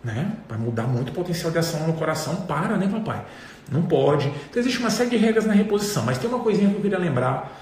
[0.02, 0.32] Né?
[0.48, 2.38] Vai mudar muito o potencial de ação no coração.
[2.48, 3.26] Para, né, papai?
[3.70, 4.32] Não pode.
[4.50, 6.06] Então, existe uma série de regras na reposição.
[6.06, 7.60] Mas tem uma coisinha que eu queria lembrar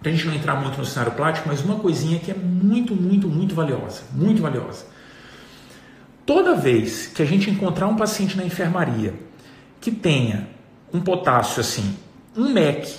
[0.00, 2.94] para a gente não entrar muito no cenário plástico, mas uma coisinha que é muito,
[2.94, 4.93] muito, muito valiosa, muito valiosa.
[6.26, 9.14] Toda vez que a gente encontrar um paciente na enfermaria
[9.80, 10.48] que tenha
[10.92, 11.96] um potássio assim,
[12.36, 12.94] um MEC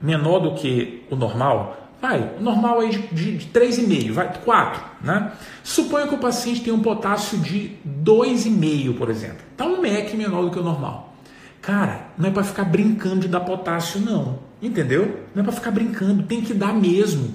[0.00, 5.32] menor do que o normal, vai, o normal é de, de 3,5, vai, 4, né?
[5.62, 9.44] Suponha que o paciente tem um potássio de 2,5, por exemplo.
[9.56, 11.14] Tá um MEC menor do que o normal.
[11.60, 14.38] Cara, não é para ficar brincando de dar potássio, não.
[14.62, 15.20] Entendeu?
[15.34, 17.34] Não é para ficar brincando, tem que dar mesmo.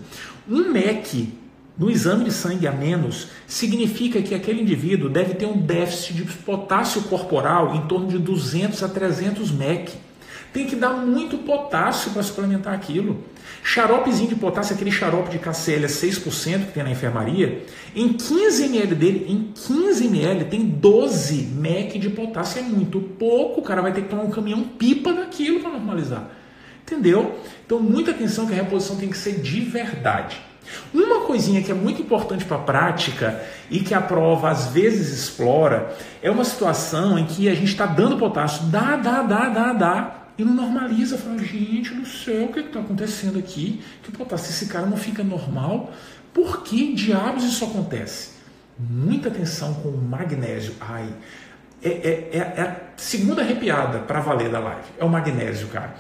[0.50, 1.45] Um MEC
[1.78, 6.24] no exame de sangue a menos, significa que aquele indivíduo deve ter um déficit de
[6.24, 9.92] potássio corporal em torno de 200 a 300 mEq.
[10.54, 13.26] Tem que dar muito potássio para suplementar aquilo.
[13.62, 18.64] Xaropezinho de potássio, aquele xarope de KCl a 6% que tem na enfermaria, em 15
[18.64, 23.82] ml dele, em 15 ml tem 12 mEq de potássio, é muito pouco, o cara
[23.82, 26.30] vai ter que tomar um caminhão pipa daquilo para normalizar.
[26.84, 27.36] Entendeu?
[27.66, 30.38] Então, muita atenção que a reposição tem que ser de verdade.
[30.94, 35.12] Uma coisinha que é muito importante para a prática e que a prova às vezes
[35.18, 39.74] explora é uma situação em que a gente está dando potássio, dá, dá, dá, dá,
[39.74, 41.18] dá, e não normaliza.
[41.18, 43.82] Fala, gente do céu, o que é está acontecendo aqui?
[44.04, 45.92] Que potássio, esse cara não fica normal?
[46.34, 48.32] Por que diabos isso acontece?
[48.78, 50.76] Muita atenção com o magnésio.
[50.82, 51.08] Ai,
[51.82, 54.88] é, é, é, é a segunda arrepiada para valer da live.
[54.98, 55.96] É o magnésio, cara.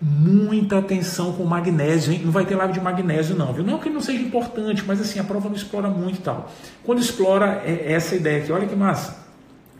[0.00, 2.22] Muita atenção com magnésio, hein?
[2.24, 3.64] Não vai ter live de magnésio, não, viu?
[3.64, 6.52] Não que não seja importante, mas assim, a prova não explora muito e tal.
[6.82, 9.24] Quando explora é essa ideia aqui, olha que massa.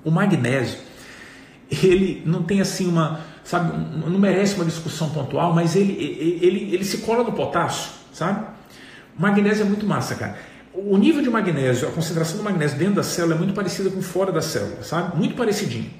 [0.04, 0.78] O magnésio,
[1.70, 5.92] ele não tem assim uma, sabe, não merece uma discussão pontual, mas ele,
[6.40, 8.46] ele, ele se cola no potássio, sabe?
[9.18, 10.36] O magnésio é muito massa, cara.
[10.72, 14.02] O nível de magnésio, a concentração do magnésio dentro da célula é muito parecida com
[14.02, 15.16] fora da célula, sabe?
[15.16, 15.90] Muito parecidinho.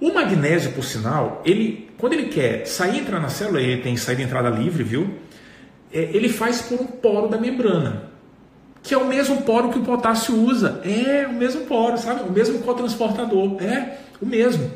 [0.00, 3.96] O magnésio, por sinal, ele, quando ele quer sair e entrar na célula, ele tem
[3.96, 5.10] saída e entrada livre, viu?
[5.92, 8.04] É, ele faz por um poro da membrana,
[8.82, 10.80] que é o mesmo poro que o potássio usa.
[10.84, 12.22] É o mesmo poro, sabe?
[12.22, 13.62] O mesmo cotransportador.
[13.62, 14.70] É o mesmo.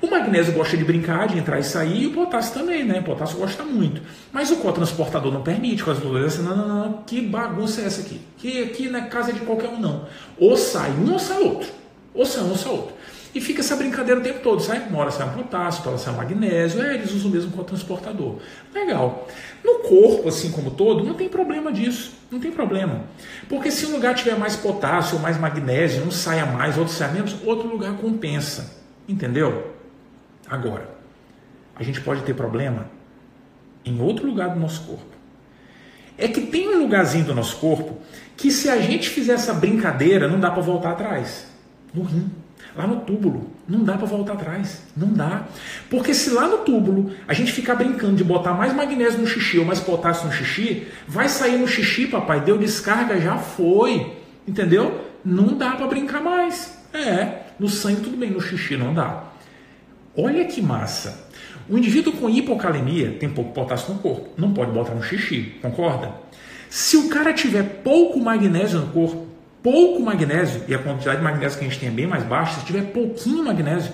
[0.00, 3.00] O magnésio gosta de brincar, de entrar e sair, e o potássio também, né?
[3.00, 4.02] O potássio gosta muito.
[4.32, 8.02] Mas o cotransportador não permite, com as assim, não, não, não, que bagunça é essa
[8.02, 8.20] aqui?
[8.36, 10.06] Que aqui na casa de qualquer um, não.
[10.38, 11.68] Ou sai um ou sai outro.
[12.12, 12.95] Ou sai um ou sai outro.
[13.36, 14.88] E fica essa brincadeira o tempo todo, sai?
[14.88, 18.36] Uma hora sai um potássio, hora sai um magnésio, é, eles usam mesmo como transportador.
[18.74, 19.28] Legal.
[19.62, 23.04] No corpo, assim como todo, não tem problema disso, não tem problema.
[23.46, 27.12] Porque se um lugar tiver mais potássio ou mais magnésio, um saia mais, outro saia
[27.12, 28.74] menos, outro lugar compensa.
[29.06, 29.74] Entendeu?
[30.48, 30.88] Agora,
[31.74, 32.88] a gente pode ter problema
[33.84, 35.14] em outro lugar do nosso corpo.
[36.16, 37.98] É que tem um lugarzinho do nosso corpo
[38.34, 41.48] que se a gente fizer essa brincadeira, não dá para voltar atrás.
[41.92, 42.30] No rim
[42.76, 43.50] lá no túbulo.
[43.68, 44.82] Não dá para voltar atrás.
[44.96, 45.44] Não dá.
[45.88, 49.58] Porque se lá no túbulo a gente ficar brincando de botar mais magnésio no xixi
[49.58, 54.16] ou mais potássio no xixi, vai sair no xixi, papai, deu descarga, já foi.
[54.46, 55.00] Entendeu?
[55.24, 56.76] Não dá para brincar mais.
[56.92, 59.24] É, no sangue tudo bem, no xixi não dá.
[60.16, 61.26] Olha que massa.
[61.68, 66.12] O indivíduo com hipocalemia tem pouco potássio no corpo, não pode botar no xixi, concorda?
[66.70, 69.26] Se o cara tiver pouco magnésio no corpo,
[69.66, 72.60] pouco magnésio, e a quantidade de magnésio que a gente tem é bem mais baixa,
[72.60, 73.90] se tiver pouquinho magnésio,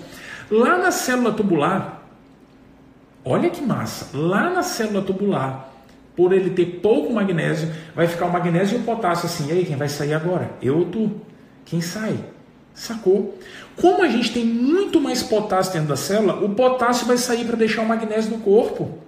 [0.51, 2.03] lá na célula tubular,
[3.25, 5.73] olha que massa, lá na célula tubular,
[6.15, 9.65] por ele ter pouco magnésio, vai ficar o magnésio e o potássio assim, e aí,
[9.65, 10.51] quem vai sair agora?
[10.61, 11.11] Eu ou tu?
[11.65, 12.19] Quem sai?
[12.75, 13.39] Sacou?
[13.81, 17.57] Como a gente tem muito mais potássio dentro da célula, o potássio vai sair para
[17.57, 18.99] deixar o magnésio no corpo.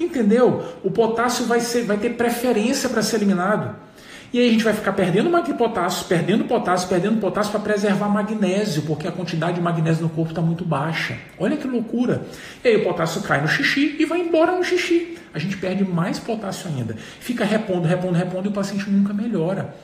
[0.00, 0.64] Entendeu?
[0.82, 3.86] O potássio vai, ser, vai ter preferência para ser eliminado.
[4.30, 8.82] E aí a gente vai ficar perdendo potássio, perdendo potássio, perdendo potássio para preservar magnésio,
[8.82, 11.16] porque a quantidade de magnésio no corpo está muito baixa.
[11.38, 12.22] Olha que loucura.
[12.62, 15.16] E aí o potássio cai no xixi e vai embora no xixi.
[15.32, 16.94] A gente perde mais potássio ainda.
[17.20, 19.74] Fica repondo, repondo, repondo e o paciente nunca melhora.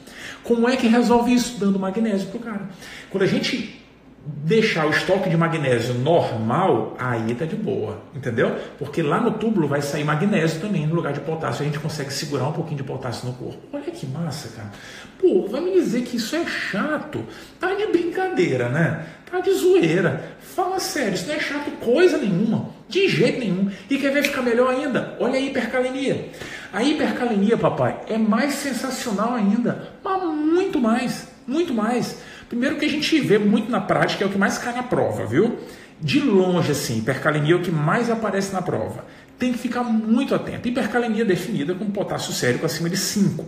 [0.42, 1.58] Como é que resolve isso?
[1.58, 2.68] Dando magnésio para o cara.
[3.10, 3.83] Quando a gente
[4.26, 8.56] deixar o estoque de magnésio normal, aí tá de boa, entendeu?
[8.78, 12.12] Porque lá no túbulo vai sair magnésio também no lugar de potássio, a gente consegue
[12.12, 13.58] segurar um pouquinho de potássio no corpo.
[13.72, 14.70] Olha que massa, cara.
[15.18, 17.22] Pô, vai me dizer que isso é chato.
[17.60, 19.06] Tá de brincadeira, né?
[19.30, 20.36] Tá de zoeira.
[20.40, 23.70] Fala sério, isso não é chato coisa nenhuma, de jeito nenhum.
[23.90, 25.16] E quer ver ficar melhor ainda?
[25.20, 26.30] Olha a hipercalemia.
[26.72, 32.18] A hipercalemia, papai, é mais sensacional ainda, mas muito mais, muito mais.
[32.54, 35.26] Primeiro que a gente vê muito na prática, é o que mais cai na prova,
[35.26, 35.58] viu?
[36.00, 39.04] De longe, assim, hipercalemia é o que mais aparece na prova.
[39.36, 40.68] Tem que ficar muito atento.
[40.68, 43.44] Hipercalemia é definida com potássio sérico acima de 5.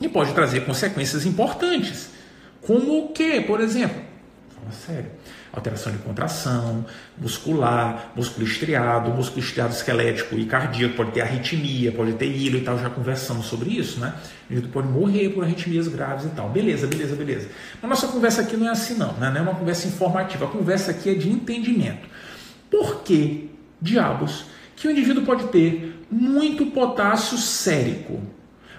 [0.00, 2.10] E pode trazer consequências importantes.
[2.62, 4.00] Como o que, por exemplo?
[4.54, 5.10] Fala sério
[5.52, 6.84] alteração de contração,
[7.16, 12.60] muscular, músculo estriado, músculo estriado esquelético e cardíaco, pode ter arritmia, pode ter hilo e
[12.60, 14.14] tal, já conversamos sobre isso, né?
[14.50, 16.48] A gente pode morrer por arritmias graves e tal.
[16.48, 17.48] Beleza, beleza, beleza.
[17.80, 19.30] Mas nossa conversa aqui não é assim não, né?
[19.30, 22.08] não é uma conversa informativa, a conversa aqui é de entendimento.
[22.70, 24.44] Por que, diabos,
[24.76, 28.20] que o indivíduo pode ter muito potássio sérico?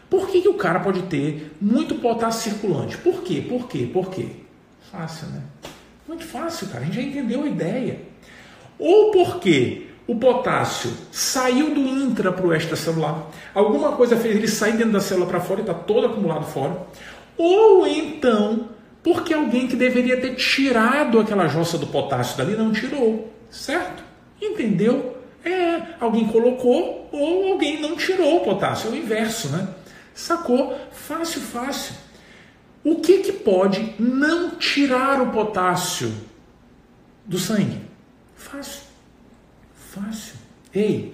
[0.10, 2.98] Por que, que o cara pode ter muito potássio circulante?
[2.98, 3.46] Por quê?
[3.48, 3.90] Por quê?
[3.92, 4.28] Por quê?
[4.92, 5.44] Fácil, né?
[6.10, 6.80] Muito fácil, cara.
[6.82, 8.00] A gente já entendeu a ideia.
[8.80, 14.72] Ou porque o potássio saiu do intra para o extracelular, alguma coisa fez ele sair
[14.72, 16.76] dentro da célula para fora e está todo acumulado fora.
[17.38, 18.70] Ou então
[19.04, 24.04] porque alguém que deveria ter tirado aquela jossa do potássio dali não tirou, certo?
[24.42, 25.16] Entendeu?
[25.46, 29.68] É, alguém colocou ou alguém não tirou o potássio, é o inverso, né?
[30.16, 30.76] Sacou?
[30.92, 31.94] Fácil, fácil.
[32.84, 36.14] O que, que pode não tirar o potássio
[37.26, 37.82] do sangue?
[38.36, 38.84] Fácil.
[39.76, 40.36] Fácil.
[40.74, 41.14] Ei,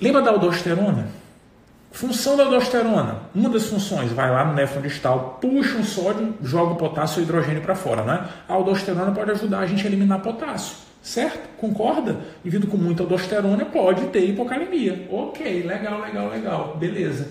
[0.00, 1.08] lembra da aldosterona?
[1.92, 6.74] Função da aldosterona, uma das funções, vai lá no néfron distal, puxa um sódio, joga
[6.74, 8.28] o potássio e o hidrogênio para fora, né?
[8.48, 11.48] A aldosterona pode ajudar a gente a eliminar potássio, certo?
[11.58, 12.20] Concorda?
[12.44, 15.08] Indivíduo com muita aldosterona pode ter hipocalemia.
[15.10, 17.28] Ok, legal, legal, legal, beleza.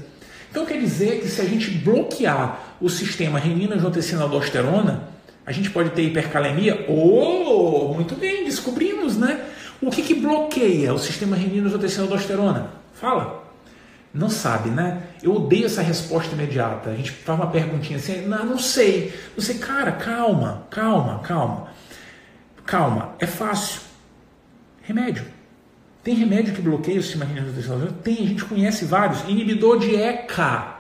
[0.50, 5.10] Então quer dizer que se a gente bloquear o sistema renina, angiotensina, aldosterona,
[5.46, 6.86] a gente pode ter hipercalemia?
[6.88, 9.46] Oh, muito bem, descobrimos, né?
[9.82, 12.72] O que, que bloqueia o sistema renina, angiotensina, aldosterona?
[12.94, 13.48] Fala.
[14.14, 15.04] Não sabe, né?
[15.22, 16.90] Eu odeio essa resposta imediata.
[16.90, 19.14] A gente faz uma perguntinha assim, não, não sei.
[19.38, 21.68] Não sei, cara, calma, calma, calma.
[22.66, 23.82] Calma, é fácil.
[24.82, 25.26] Remédio.
[26.04, 27.94] Tem remédio que bloqueia o sistema renina-angiotensina?
[28.04, 29.22] Tem, a gente conhece vários.
[29.28, 30.76] Inibidor de ECA,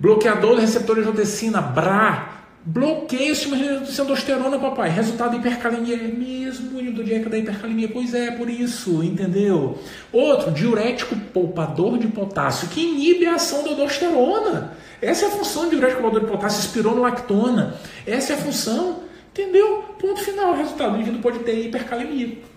[0.00, 2.28] bloqueador do receptor de angiotensina, BRA,
[2.64, 4.88] bloqueia o sistema renina-angiotensina papai.
[4.88, 5.96] Resultado hipercalemia.
[5.96, 7.88] É mesmo inibidor de ECA da hipercalemia?
[7.88, 9.78] Pois é, por isso, entendeu?
[10.10, 14.72] Outro, diurético poupador de potássio, que inibe a ação da aldosterona.
[15.02, 17.74] Essa é a função do diurético poupador de potássio, espirulolactona.
[18.06, 19.84] Essa é a função, entendeu?
[20.00, 20.56] Ponto final.
[20.56, 22.50] Resultado, o indivíduo pode ter hipercalemia.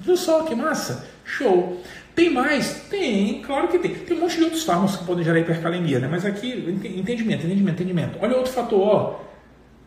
[0.00, 1.06] Viu só que massa?
[1.24, 1.80] Show.
[2.14, 2.86] Tem mais?
[2.90, 3.94] Tem, claro que tem.
[3.94, 6.08] Tem um monte de outros fármacos que podem gerar hipercalemia, né?
[6.10, 6.48] Mas aqui,
[6.96, 8.18] entendimento, entendimento, entendimento.
[8.20, 9.20] Olha outro fator, ó.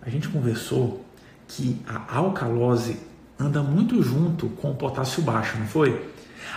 [0.01, 1.05] A gente conversou
[1.47, 2.97] que a alcalose
[3.37, 6.09] anda muito junto com o potássio baixo, não foi?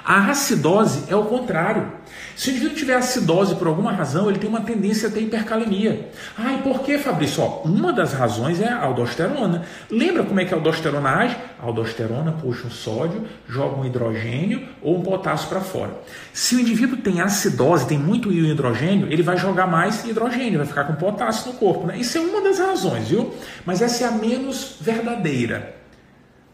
[0.05, 1.91] A acidose é o contrário.
[2.37, 6.11] Se o indivíduo tiver acidose por alguma razão, ele tem uma tendência a ter hipercalemia.
[6.37, 7.43] Ah, e por que, Fabrício?
[7.43, 9.63] Ó, uma das razões é a aldosterona.
[9.89, 11.37] Lembra como é que a aldosterona age?
[11.61, 15.93] A aldosterona puxa um sódio, joga um hidrogênio ou um potássio para fora.
[16.33, 20.85] Se o indivíduo tem acidose, tem muito hidrogênio, ele vai jogar mais hidrogênio, vai ficar
[20.85, 21.87] com potássio no corpo.
[21.87, 21.99] Né?
[21.99, 23.33] Isso é uma das razões, viu?
[23.65, 25.77] Mas essa é a menos verdadeira.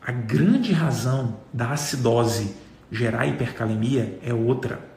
[0.03, 2.55] A grande razão da acidose
[2.91, 4.89] gerar hipercalemia é outra.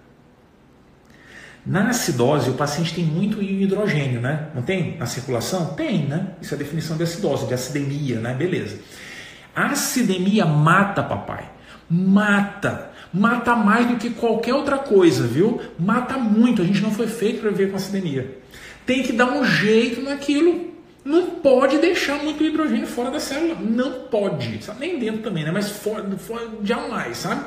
[1.65, 4.49] Na acidose, o paciente tem muito hidrogênio, né?
[4.53, 4.97] Não tem?
[4.97, 5.73] Na circulação?
[5.75, 6.27] Tem, né?
[6.41, 8.33] Isso é a definição de acidose, de acidemia, né?
[8.33, 8.79] Beleza.
[9.55, 11.49] A acidemia mata, papai.
[11.89, 12.91] Mata.
[13.13, 15.61] Mata mais do que qualquer outra coisa, viu?
[15.79, 16.61] Mata muito.
[16.61, 18.39] A gente não foi feito para viver com acidemia.
[18.85, 20.73] tem que dar um jeito naquilo.
[21.05, 23.55] Não pode deixar muito hidrogênio fora da célula.
[23.55, 24.63] Não pode.
[24.63, 24.79] Sabe?
[24.79, 25.51] Nem dentro também, né?
[25.51, 27.43] Mas fora, fora jamais, sabe?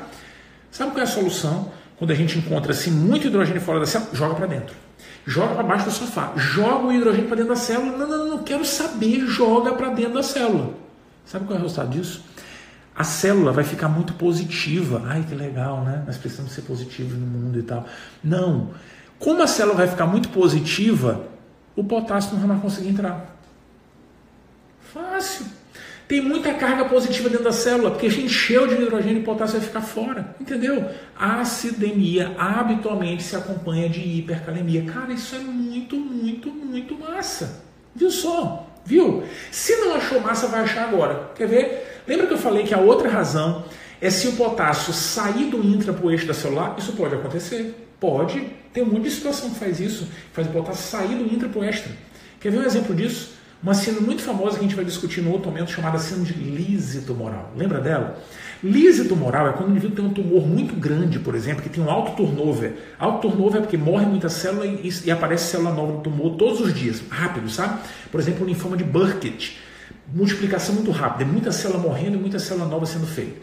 [0.71, 1.71] Sabe qual é a solução?
[1.97, 4.75] Quando a gente encontra assim muito hidrogênio fora da célula, joga para dentro.
[5.25, 6.31] Joga para baixo do sofá.
[6.35, 7.97] Joga o hidrogênio para dentro da célula.
[7.97, 9.25] Não, não, não, quero saber.
[9.27, 10.73] Joga para dentro da célula.
[11.25, 12.23] Sabe qual é o resultado disso?
[12.95, 15.03] A célula vai ficar muito positiva.
[15.05, 16.03] Ai, que legal, né?
[16.05, 17.85] Nós precisamos ser positivos no mundo e tal.
[18.23, 18.71] Não.
[19.19, 21.27] Como a célula vai ficar muito positiva,
[21.75, 23.35] o potássio não vai mais conseguir entrar.
[24.93, 25.56] Fácil.
[26.07, 29.67] Tem muita carga positiva dentro da célula, porque gente encheu de hidrogênio e potássio vai
[29.67, 30.35] ficar fora.
[30.39, 30.89] Entendeu?
[31.17, 34.83] A acidemia habitualmente se acompanha de hipercalemia.
[34.83, 37.61] Cara, isso é muito, muito, muito massa.
[37.93, 38.67] Viu só?
[38.85, 39.23] Viu?
[39.51, 41.31] Se não achou massa, vai achar agora.
[41.35, 42.01] Quer ver?
[42.07, 43.65] Lembra que eu falei que a outra razão
[43.99, 46.75] é se o potássio sair do intra para o eixo da celular?
[46.77, 47.75] Isso pode acontecer.
[47.99, 48.47] Pode.
[48.71, 50.07] Tem um monte de situação que faz isso.
[50.31, 51.91] Faz o potássio sair do intra para o extra.
[52.39, 53.36] Quer ver um exemplo disso?
[53.61, 56.33] Uma síndrome muito famosa que a gente vai discutir no outro momento, chamada síndrome de
[56.33, 57.51] lise tumoral.
[57.57, 58.21] Lembra dela?
[58.63, 61.83] Lise tumoral é quando o indivíduo tem um tumor muito grande, por exemplo, que tem
[61.83, 62.73] um alto turnover.
[62.99, 66.61] Alto turnover é porque morre muita célula e, e aparece célula nova no tumor todos
[66.61, 67.79] os dias, rápido, sabe?
[68.11, 69.59] Por exemplo, o linfoma de Burkitt.
[70.13, 73.41] Multiplicação muito rápida, é muita célula morrendo e muita célula nova sendo feita.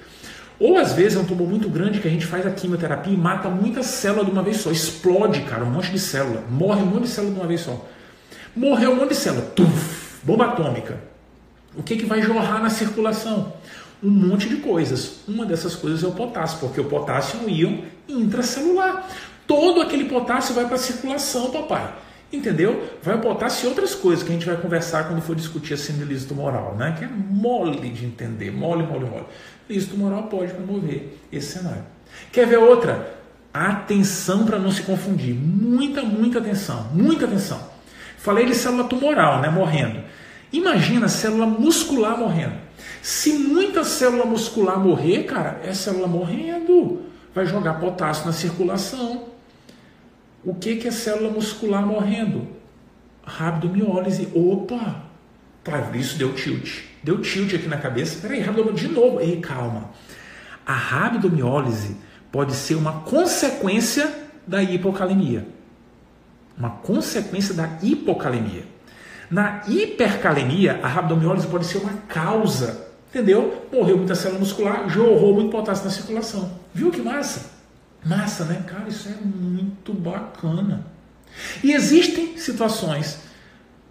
[0.60, 3.16] Ou às vezes é um tumor muito grande que a gente faz a quimioterapia e
[3.16, 4.70] mata muita célula de uma vez só.
[4.70, 6.44] Explode, cara, um monte de célula.
[6.48, 7.88] Morre um monte de célula de uma vez só.
[8.54, 9.42] Morreu um monte de célula.
[9.54, 10.03] Tuf!
[10.24, 10.98] Bomba atômica.
[11.76, 13.52] O que, que vai jorrar na circulação?
[14.02, 15.20] Um monte de coisas.
[15.28, 19.08] Uma dessas coisas é o potássio, porque o potássio é um íon intracelular.
[19.46, 21.94] Todo aquele potássio vai para a circulação, papai.
[22.32, 22.90] Entendeu?
[23.02, 25.76] Vai o potássio e outras coisas que a gente vai conversar quando for discutir a
[25.76, 26.96] síndrome tumoral, né?
[26.98, 29.26] Que é mole de entender, mole, mole, mole.
[29.68, 31.84] Lísito tumoral pode promover esse cenário.
[32.32, 33.18] Quer ver outra?
[33.52, 35.34] Atenção para não se confundir.
[35.34, 36.88] Muita, muita atenção.
[36.92, 37.73] Muita atenção.
[38.24, 40.00] Falei de célula tumoral, né, morrendo.
[40.50, 42.54] Imagina célula muscular morrendo.
[43.02, 47.02] Se muita célula muscular morrer, cara, é célula morrendo.
[47.34, 49.24] Vai jogar potássio na circulação.
[50.42, 52.48] O que, que é célula muscular morrendo?
[53.26, 54.30] Rabdomiólise.
[54.34, 55.02] Opa!
[55.62, 56.80] Tá, isso deu tilt.
[57.02, 58.26] Deu tilt aqui na cabeça.
[58.26, 59.20] Peraí, rabdomiólise de novo.
[59.20, 59.90] Ei, calma.
[60.64, 61.94] A rabdomiólise
[62.32, 64.10] pode ser uma consequência
[64.46, 65.52] da hipocalemia
[66.56, 68.64] uma consequência da hipocalemia.
[69.30, 73.66] Na hipercalemia, a rabdomiólise pode ser uma causa, entendeu?
[73.72, 76.52] Morreu muita célula muscular, jorrou muito potássio na circulação.
[76.72, 77.50] Viu que massa?
[78.04, 78.62] Massa, né?
[78.66, 80.86] Cara, isso é muito bacana.
[81.62, 83.18] E existem situações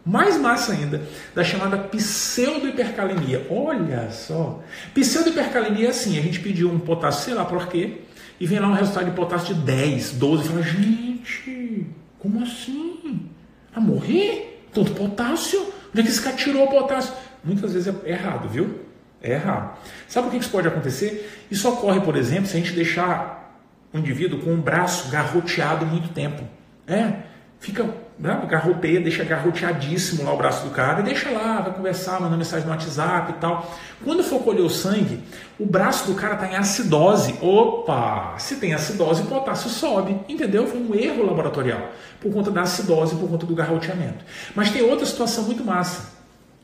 [0.06, 1.02] mais massa ainda,
[1.34, 3.48] da chamada pseudo-hipercalemia.
[3.50, 4.62] Olha só.
[4.94, 8.02] Pseudo-hipercalemia é assim: a gente pediu um potássio, sei lá por quê,
[8.40, 11.88] e vem lá um resultado de potássio de 10, 12, e fala, gente,
[12.24, 13.30] como assim?
[13.76, 14.66] A morrer?
[14.74, 15.60] Tanto potássio?
[15.92, 17.14] Onde é que esse cara tirou o potássio?
[17.44, 18.80] Muitas vezes é errado, viu?
[19.22, 19.78] É errado.
[20.08, 21.46] Sabe por que isso pode acontecer?
[21.52, 23.60] Isso ocorre, por exemplo, se a gente deixar
[23.94, 26.44] o indivíduo com o braço garroteado muito tempo.
[26.88, 27.14] É,
[27.60, 32.20] fica né, garroteia, deixa garroteadíssimo lá o braço do cara e deixa lá, vai conversar,
[32.20, 33.76] mandando mensagem no WhatsApp e tal.
[34.04, 35.20] Quando for colher o sangue,
[35.60, 37.36] o braço do cara está em acidose.
[37.42, 38.36] Opa!
[38.38, 40.20] Se tem acidose, o potássio sobe.
[40.28, 40.68] Entendeu?
[40.68, 44.24] Foi um erro laboratorial por conta da acidose, por conta do garroteamento.
[44.56, 46.14] Mas tem outra situação muito massa.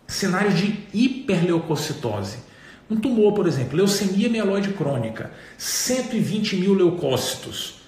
[0.08, 2.50] Cenários de hiperleucocitose.
[2.90, 7.82] Um tumor, por exemplo, leucemia mieloide crônica, 120 mil leucócitos.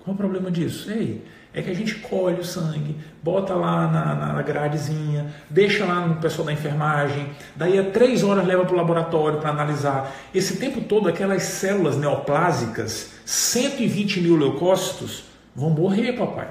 [0.00, 0.90] Qual o problema disso?
[0.90, 1.24] Ei,
[1.54, 6.16] é que a gente colhe o sangue, bota lá na, na gradezinha, deixa lá no
[6.16, 10.12] pessoal da enfermagem, daí a três horas leva para o laboratório para analisar.
[10.34, 15.24] Esse tempo todo, aquelas células neoplásicas, 120 mil leucócitos,
[15.54, 16.48] vão morrer, papai.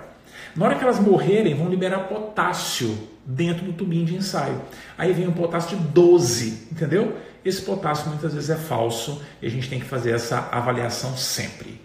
[0.55, 4.61] Na hora que elas morrerem, vão liberar potássio dentro do tubinho de ensaio.
[4.97, 7.17] Aí vem um potássio de 12, entendeu?
[7.43, 11.81] Esse potássio muitas vezes é falso e a gente tem que fazer essa avaliação sempre.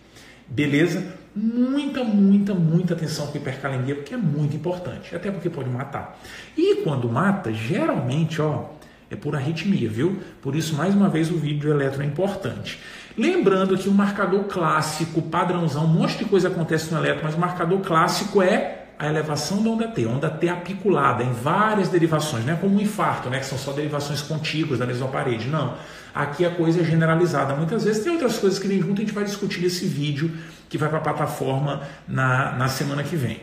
[0.46, 1.14] Beleza?
[1.37, 6.18] Muita, muita, muita atenção com hipercalemia, porque é muito importante, até porque pode matar.
[6.57, 8.70] E quando mata, geralmente, ó,
[9.11, 10.18] é por arritmia, viu?
[10.41, 12.80] Por isso, mais uma vez, o vídeo eletro é importante.
[13.16, 17.39] Lembrando que o marcador clássico, padrãozão, um monte de coisa acontece no eletro, mas o
[17.39, 22.55] marcador clássico é a elevação da onda T, onda T apiculada em várias derivações, não
[22.55, 25.74] é como um infarto, né, que são só derivações contíguas da mesma parede, não.
[26.14, 27.55] Aqui a coisa é generalizada.
[27.55, 30.32] Muitas vezes tem outras coisas que vem junto, a gente vai discutir nesse vídeo
[30.68, 33.40] que vai para a plataforma na, na semana que vem.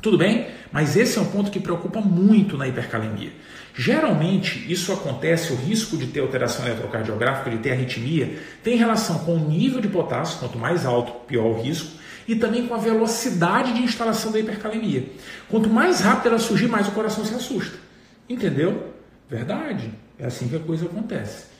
[0.00, 0.46] Tudo bem?
[0.70, 3.32] Mas esse é um ponto que preocupa muito na hipercalemia.
[3.74, 9.34] Geralmente, isso acontece, o risco de ter alteração eletrocardiográfica, de ter arritmia, tem relação com
[9.34, 11.90] o nível de potássio, quanto mais alto, pior o risco,
[12.28, 15.04] e também com a velocidade de instalação da hipercalemia.
[15.48, 17.76] Quanto mais rápido ela surgir, mais o coração se assusta.
[18.28, 18.92] Entendeu?
[19.28, 19.92] Verdade.
[20.18, 21.55] É assim que a coisa acontece.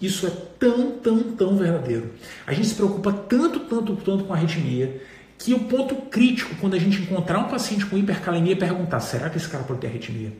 [0.00, 2.12] Isso é tão, tão, tão verdadeiro.
[2.46, 5.00] A gente se preocupa tanto, tanto, tanto com a arritmia
[5.38, 9.30] que o ponto crítico, quando a gente encontrar um paciente com hipercalemia, é perguntar: será
[9.30, 10.32] que esse cara pode ter arritmia?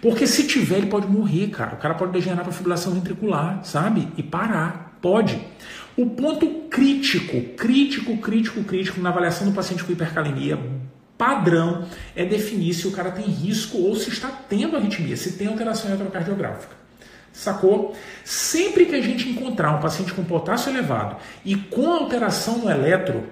[0.00, 1.74] Porque se tiver, ele pode morrer, cara.
[1.74, 4.08] O cara pode degenerar para fibrilação ventricular, sabe?
[4.16, 4.98] E parar.
[5.00, 5.40] Pode.
[5.96, 10.58] O ponto crítico, crítico, crítico, crítico na avaliação do paciente com hipercalemia
[11.16, 15.46] padrão é definir se o cara tem risco ou se está tendo arritmia, se tem
[15.46, 16.75] alteração eletrocardiográfica.
[17.36, 17.94] Sacou?
[18.24, 23.24] Sempre que a gente encontrar um paciente com potássio elevado e com alteração no eletro,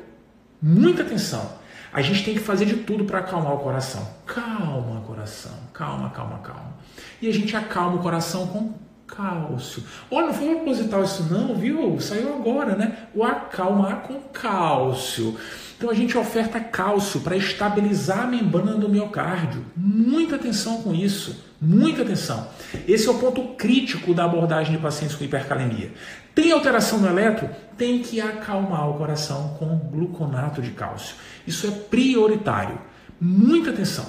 [0.60, 1.52] muita atenção.
[1.90, 4.06] A gente tem que fazer de tudo para acalmar o coração.
[4.26, 5.52] Calma, coração.
[5.72, 6.74] Calma, calma, calma.
[7.22, 8.74] E a gente acalma o coração com
[9.06, 9.82] cálcio.
[10.10, 11.98] Olha, não foi proposital isso não, viu?
[11.98, 13.06] Saiu agora, né?
[13.14, 15.38] O acalmar com cálcio.
[15.76, 19.64] Então a gente oferta cálcio para estabilizar a membrana do miocárdio.
[19.76, 21.44] Muita atenção com isso.
[21.60, 22.46] Muita atenção.
[22.86, 25.92] Esse é o ponto crítico da abordagem de pacientes com hipercalemia.
[26.34, 27.48] Tem alteração no eletro?
[27.76, 31.16] Tem que acalmar o coração com gluconato de cálcio.
[31.46, 32.78] Isso é prioritário.
[33.20, 34.06] Muita atenção.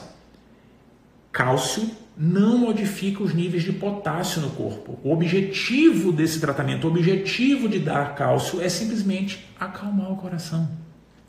[1.32, 5.00] Cálcio não modifica os níveis de potássio no corpo.
[5.04, 10.85] O objetivo desse tratamento, o objetivo de dar cálcio é simplesmente acalmar o coração.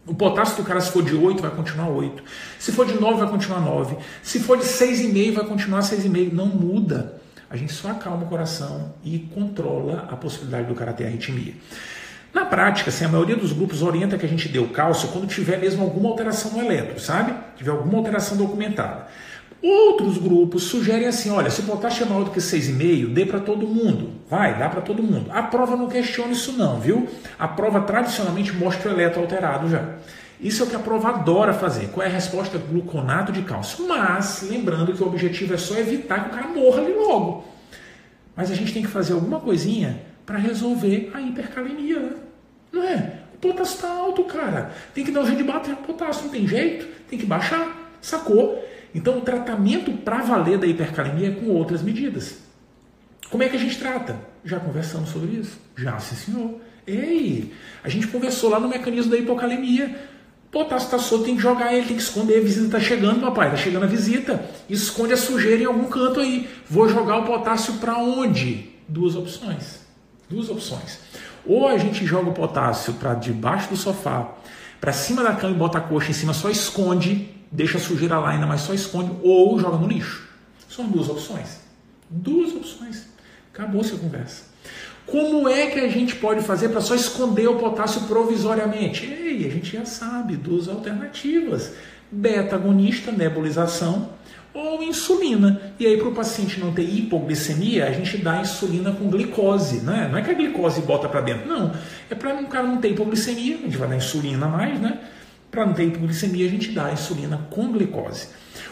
[0.07, 2.23] O potássio do cara, se for de 8, vai continuar 8.
[2.59, 3.97] Se for de 9, vai continuar 9.
[4.23, 6.33] Se for de 6,5, vai continuar 6,5.
[6.33, 7.21] Não muda.
[7.51, 11.55] A gente só acalma o coração e controla a possibilidade do cara ter arritmia.
[12.33, 15.27] Na prática, assim, a maioria dos grupos orienta que a gente dê o cálcio quando
[15.27, 17.35] tiver mesmo alguma alteração no eletro, sabe?
[17.57, 19.07] Tiver alguma alteração documentada.
[19.63, 23.41] Outros grupos sugerem assim: olha, se o potássio é maior do que 6,5, dê para
[23.41, 24.11] todo mundo.
[24.29, 25.31] Vai, dá para todo mundo.
[25.31, 27.09] A prova não questiona isso, não, viu?
[27.39, 29.97] A prova tradicionalmente mostra o eletro alterado já.
[30.41, 31.89] Isso é o que a prova adora fazer.
[31.89, 32.59] Qual é a resposta?
[32.59, 33.87] Gluconato de cálcio.
[33.89, 37.45] Mas, lembrando que o objetivo é só evitar que o cara morra ali logo.
[38.35, 42.11] Mas a gente tem que fazer alguma coisinha para resolver a hipercalemia, né?
[42.71, 43.13] Não é?
[43.35, 44.73] O potássio está alto, cara.
[44.95, 46.87] Tem que dar um jeito de bater o potássio, não tem jeito.
[47.09, 47.95] Tem que baixar.
[48.03, 48.63] Sacou?
[48.97, 52.38] Então, o tratamento para valer da hipercalemia é com outras medidas.
[53.30, 54.18] Como é que a gente trata?
[54.42, 55.61] Já conversamos sobre isso?
[55.76, 56.55] Já, sim, senhor.
[56.86, 57.53] Ei,
[57.84, 59.94] a gente conversou lá no mecanismo da hipocalemia.
[60.51, 62.38] Potássio está solto, tem que jogar ele, tem que esconder.
[62.38, 64.42] A visita está chegando, papai, está chegando a visita.
[64.66, 66.49] Esconde a sujeira em algum canto aí.
[66.66, 68.70] Vou jogar o potássio para onde?
[68.88, 69.80] Duas opções.
[70.30, 71.01] Duas opções.
[71.44, 74.32] Ou a gente joga o potássio para debaixo do sofá,
[74.80, 78.18] para cima da cama e bota a coxa em cima, só esconde deixa a sujeira
[78.18, 80.28] lá ainda, mas só esconde ou joga no lixo.
[80.68, 81.61] São duas opções.
[82.09, 83.07] Duas opções.
[83.53, 84.44] Acabou-se a conversa.
[85.07, 89.07] Como é que a gente pode fazer para só esconder o potássio provisoriamente?
[89.07, 91.72] Ei, a gente já sabe, duas alternativas:
[92.11, 94.11] beta-agonista, nebulização,
[94.53, 95.61] ou insulina.
[95.78, 99.80] E aí, para o paciente não ter hipoglicemia, a gente dá insulina com glicose.
[99.80, 100.09] Né?
[100.11, 101.72] Não é que a glicose bota para dentro, não.
[102.11, 104.99] É para o cara não ter hipoglicemia, a gente vai dar insulina mais, né?
[105.51, 108.28] Para não ter hipoglicemia, a gente dá a insulina com glicose.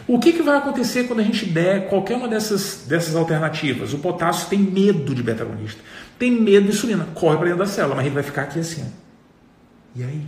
[0.06, 3.94] O que, que vai acontecer quando a gente der qualquer uma dessas, dessas alternativas?
[3.94, 5.80] O potássio tem medo de beta-agonista,
[6.18, 8.84] tem medo de insulina, corre para dentro da célula, mas ele vai ficar aqui assim.
[9.96, 10.22] E aí?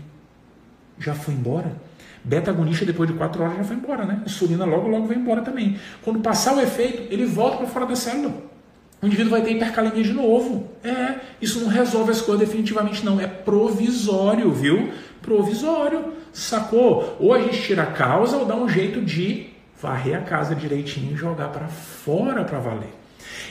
[0.98, 1.76] Já foi embora?
[2.24, 4.22] Beta-agonista depois de 4 horas já foi embora, né?
[4.24, 5.78] Insulina logo, logo vai embora também.
[6.02, 8.34] Quando passar o efeito, ele volta para fora da célula.
[9.00, 10.70] O indivíduo vai ter hipercalemia de novo.
[10.82, 13.20] É, isso não resolve as coisas definitivamente, não.
[13.20, 14.90] É provisório, viu?
[15.20, 17.16] Provisório, sacou?
[17.18, 19.46] Ou a gente tira a causa ou dá um jeito de
[19.80, 22.94] varrer a casa direitinho e jogar para fora para valer.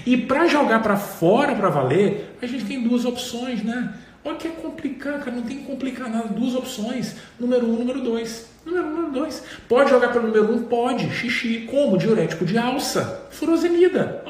[0.05, 3.93] E para jogar para fora para valer, a gente tem duas opções, né?
[4.23, 6.27] Olha que é complicar, cara, não tem que complicar nada.
[6.29, 8.49] Duas opções: número um, número dois.
[8.65, 9.43] Número um, número dois.
[9.67, 10.63] Pode jogar pelo número um?
[10.63, 11.09] Pode.
[11.11, 11.67] Xixi.
[11.69, 11.97] Como?
[11.97, 13.27] Diurético de alça.
[13.31, 14.23] Furosemida.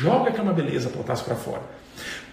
[0.00, 1.62] Joga que é uma beleza, potássio para fora.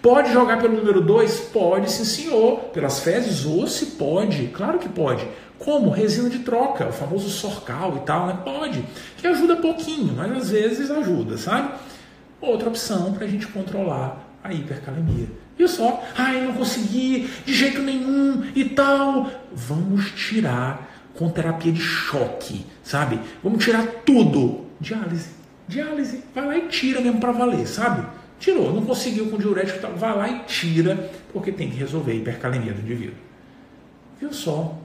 [0.02, 1.40] Pode jogar pelo número 2?
[1.52, 2.60] Pode, sim senhor.
[2.72, 3.44] Pelas fezes?
[3.44, 4.48] Ou se pode.
[4.48, 5.26] Claro que pode.
[5.58, 5.90] Como?
[5.90, 8.38] Resina de troca, o famoso sorcal e tal, né?
[8.42, 8.82] Pode.
[9.18, 11.74] Que ajuda pouquinho, mas às vezes ajuda, sabe?
[12.40, 15.28] Outra opção para a gente controlar a hipercalemia.
[15.58, 16.02] Viu só?
[16.16, 19.30] Ai, não consegui, de jeito nenhum e tal.
[19.52, 23.20] Vamos tirar com terapia de choque, sabe?
[23.44, 24.64] Vamos tirar tudo.
[24.80, 25.28] Diálise.
[25.68, 26.24] Diálise.
[26.34, 28.06] Vai lá e tira mesmo para valer, sabe?
[28.40, 29.94] Tirou, não conseguiu com diurético, tal.
[29.94, 33.14] vai lá e tira, porque tem que resolver a hipercalemia do indivíduo.
[34.18, 34.76] Viu só?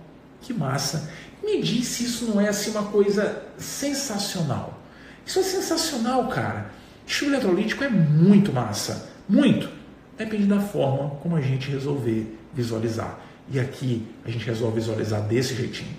[0.42, 1.10] Que massa.
[1.44, 4.80] Me diz se isso não é assim uma coisa sensacional.
[5.26, 6.70] Isso é sensacional, cara.
[7.08, 9.10] Estímulo eletrolítico é muito massa.
[9.28, 9.70] Muito.
[10.18, 13.20] Depende da forma como a gente resolver visualizar.
[13.52, 15.96] E aqui a gente resolve visualizar desse jeitinho.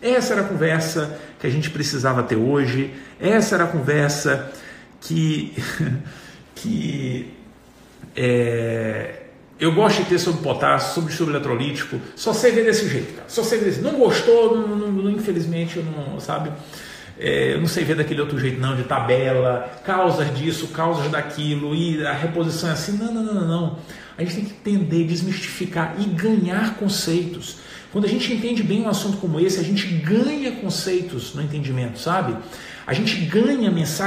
[0.00, 2.94] Essa era a conversa que a gente precisava ter hoje.
[3.20, 4.50] Essa era a conversa
[5.00, 5.54] que,
[6.60, 7.32] que
[8.16, 9.22] é,
[9.60, 12.00] eu gosto de ter sobre potássio, sobre estudo eletrolítico.
[12.14, 13.28] Só sei ver desse jeito, cara.
[13.28, 13.80] Só sei ver desse.
[13.80, 16.52] Não gostou, não, não, infelizmente, não, sabe?
[17.18, 21.74] É, eu não sei ver daquele outro jeito, não, de tabela, causas disso, causas daquilo,
[21.74, 22.96] e a reposição é assim.
[22.96, 23.78] Não, não, não, não.
[24.16, 27.58] A gente tem que entender, desmistificar e ganhar conceitos.
[27.90, 31.98] Quando a gente entende bem um assunto como esse, a gente ganha conceitos no entendimento,
[31.98, 32.36] sabe?
[32.86, 34.06] A gente ganha mensagem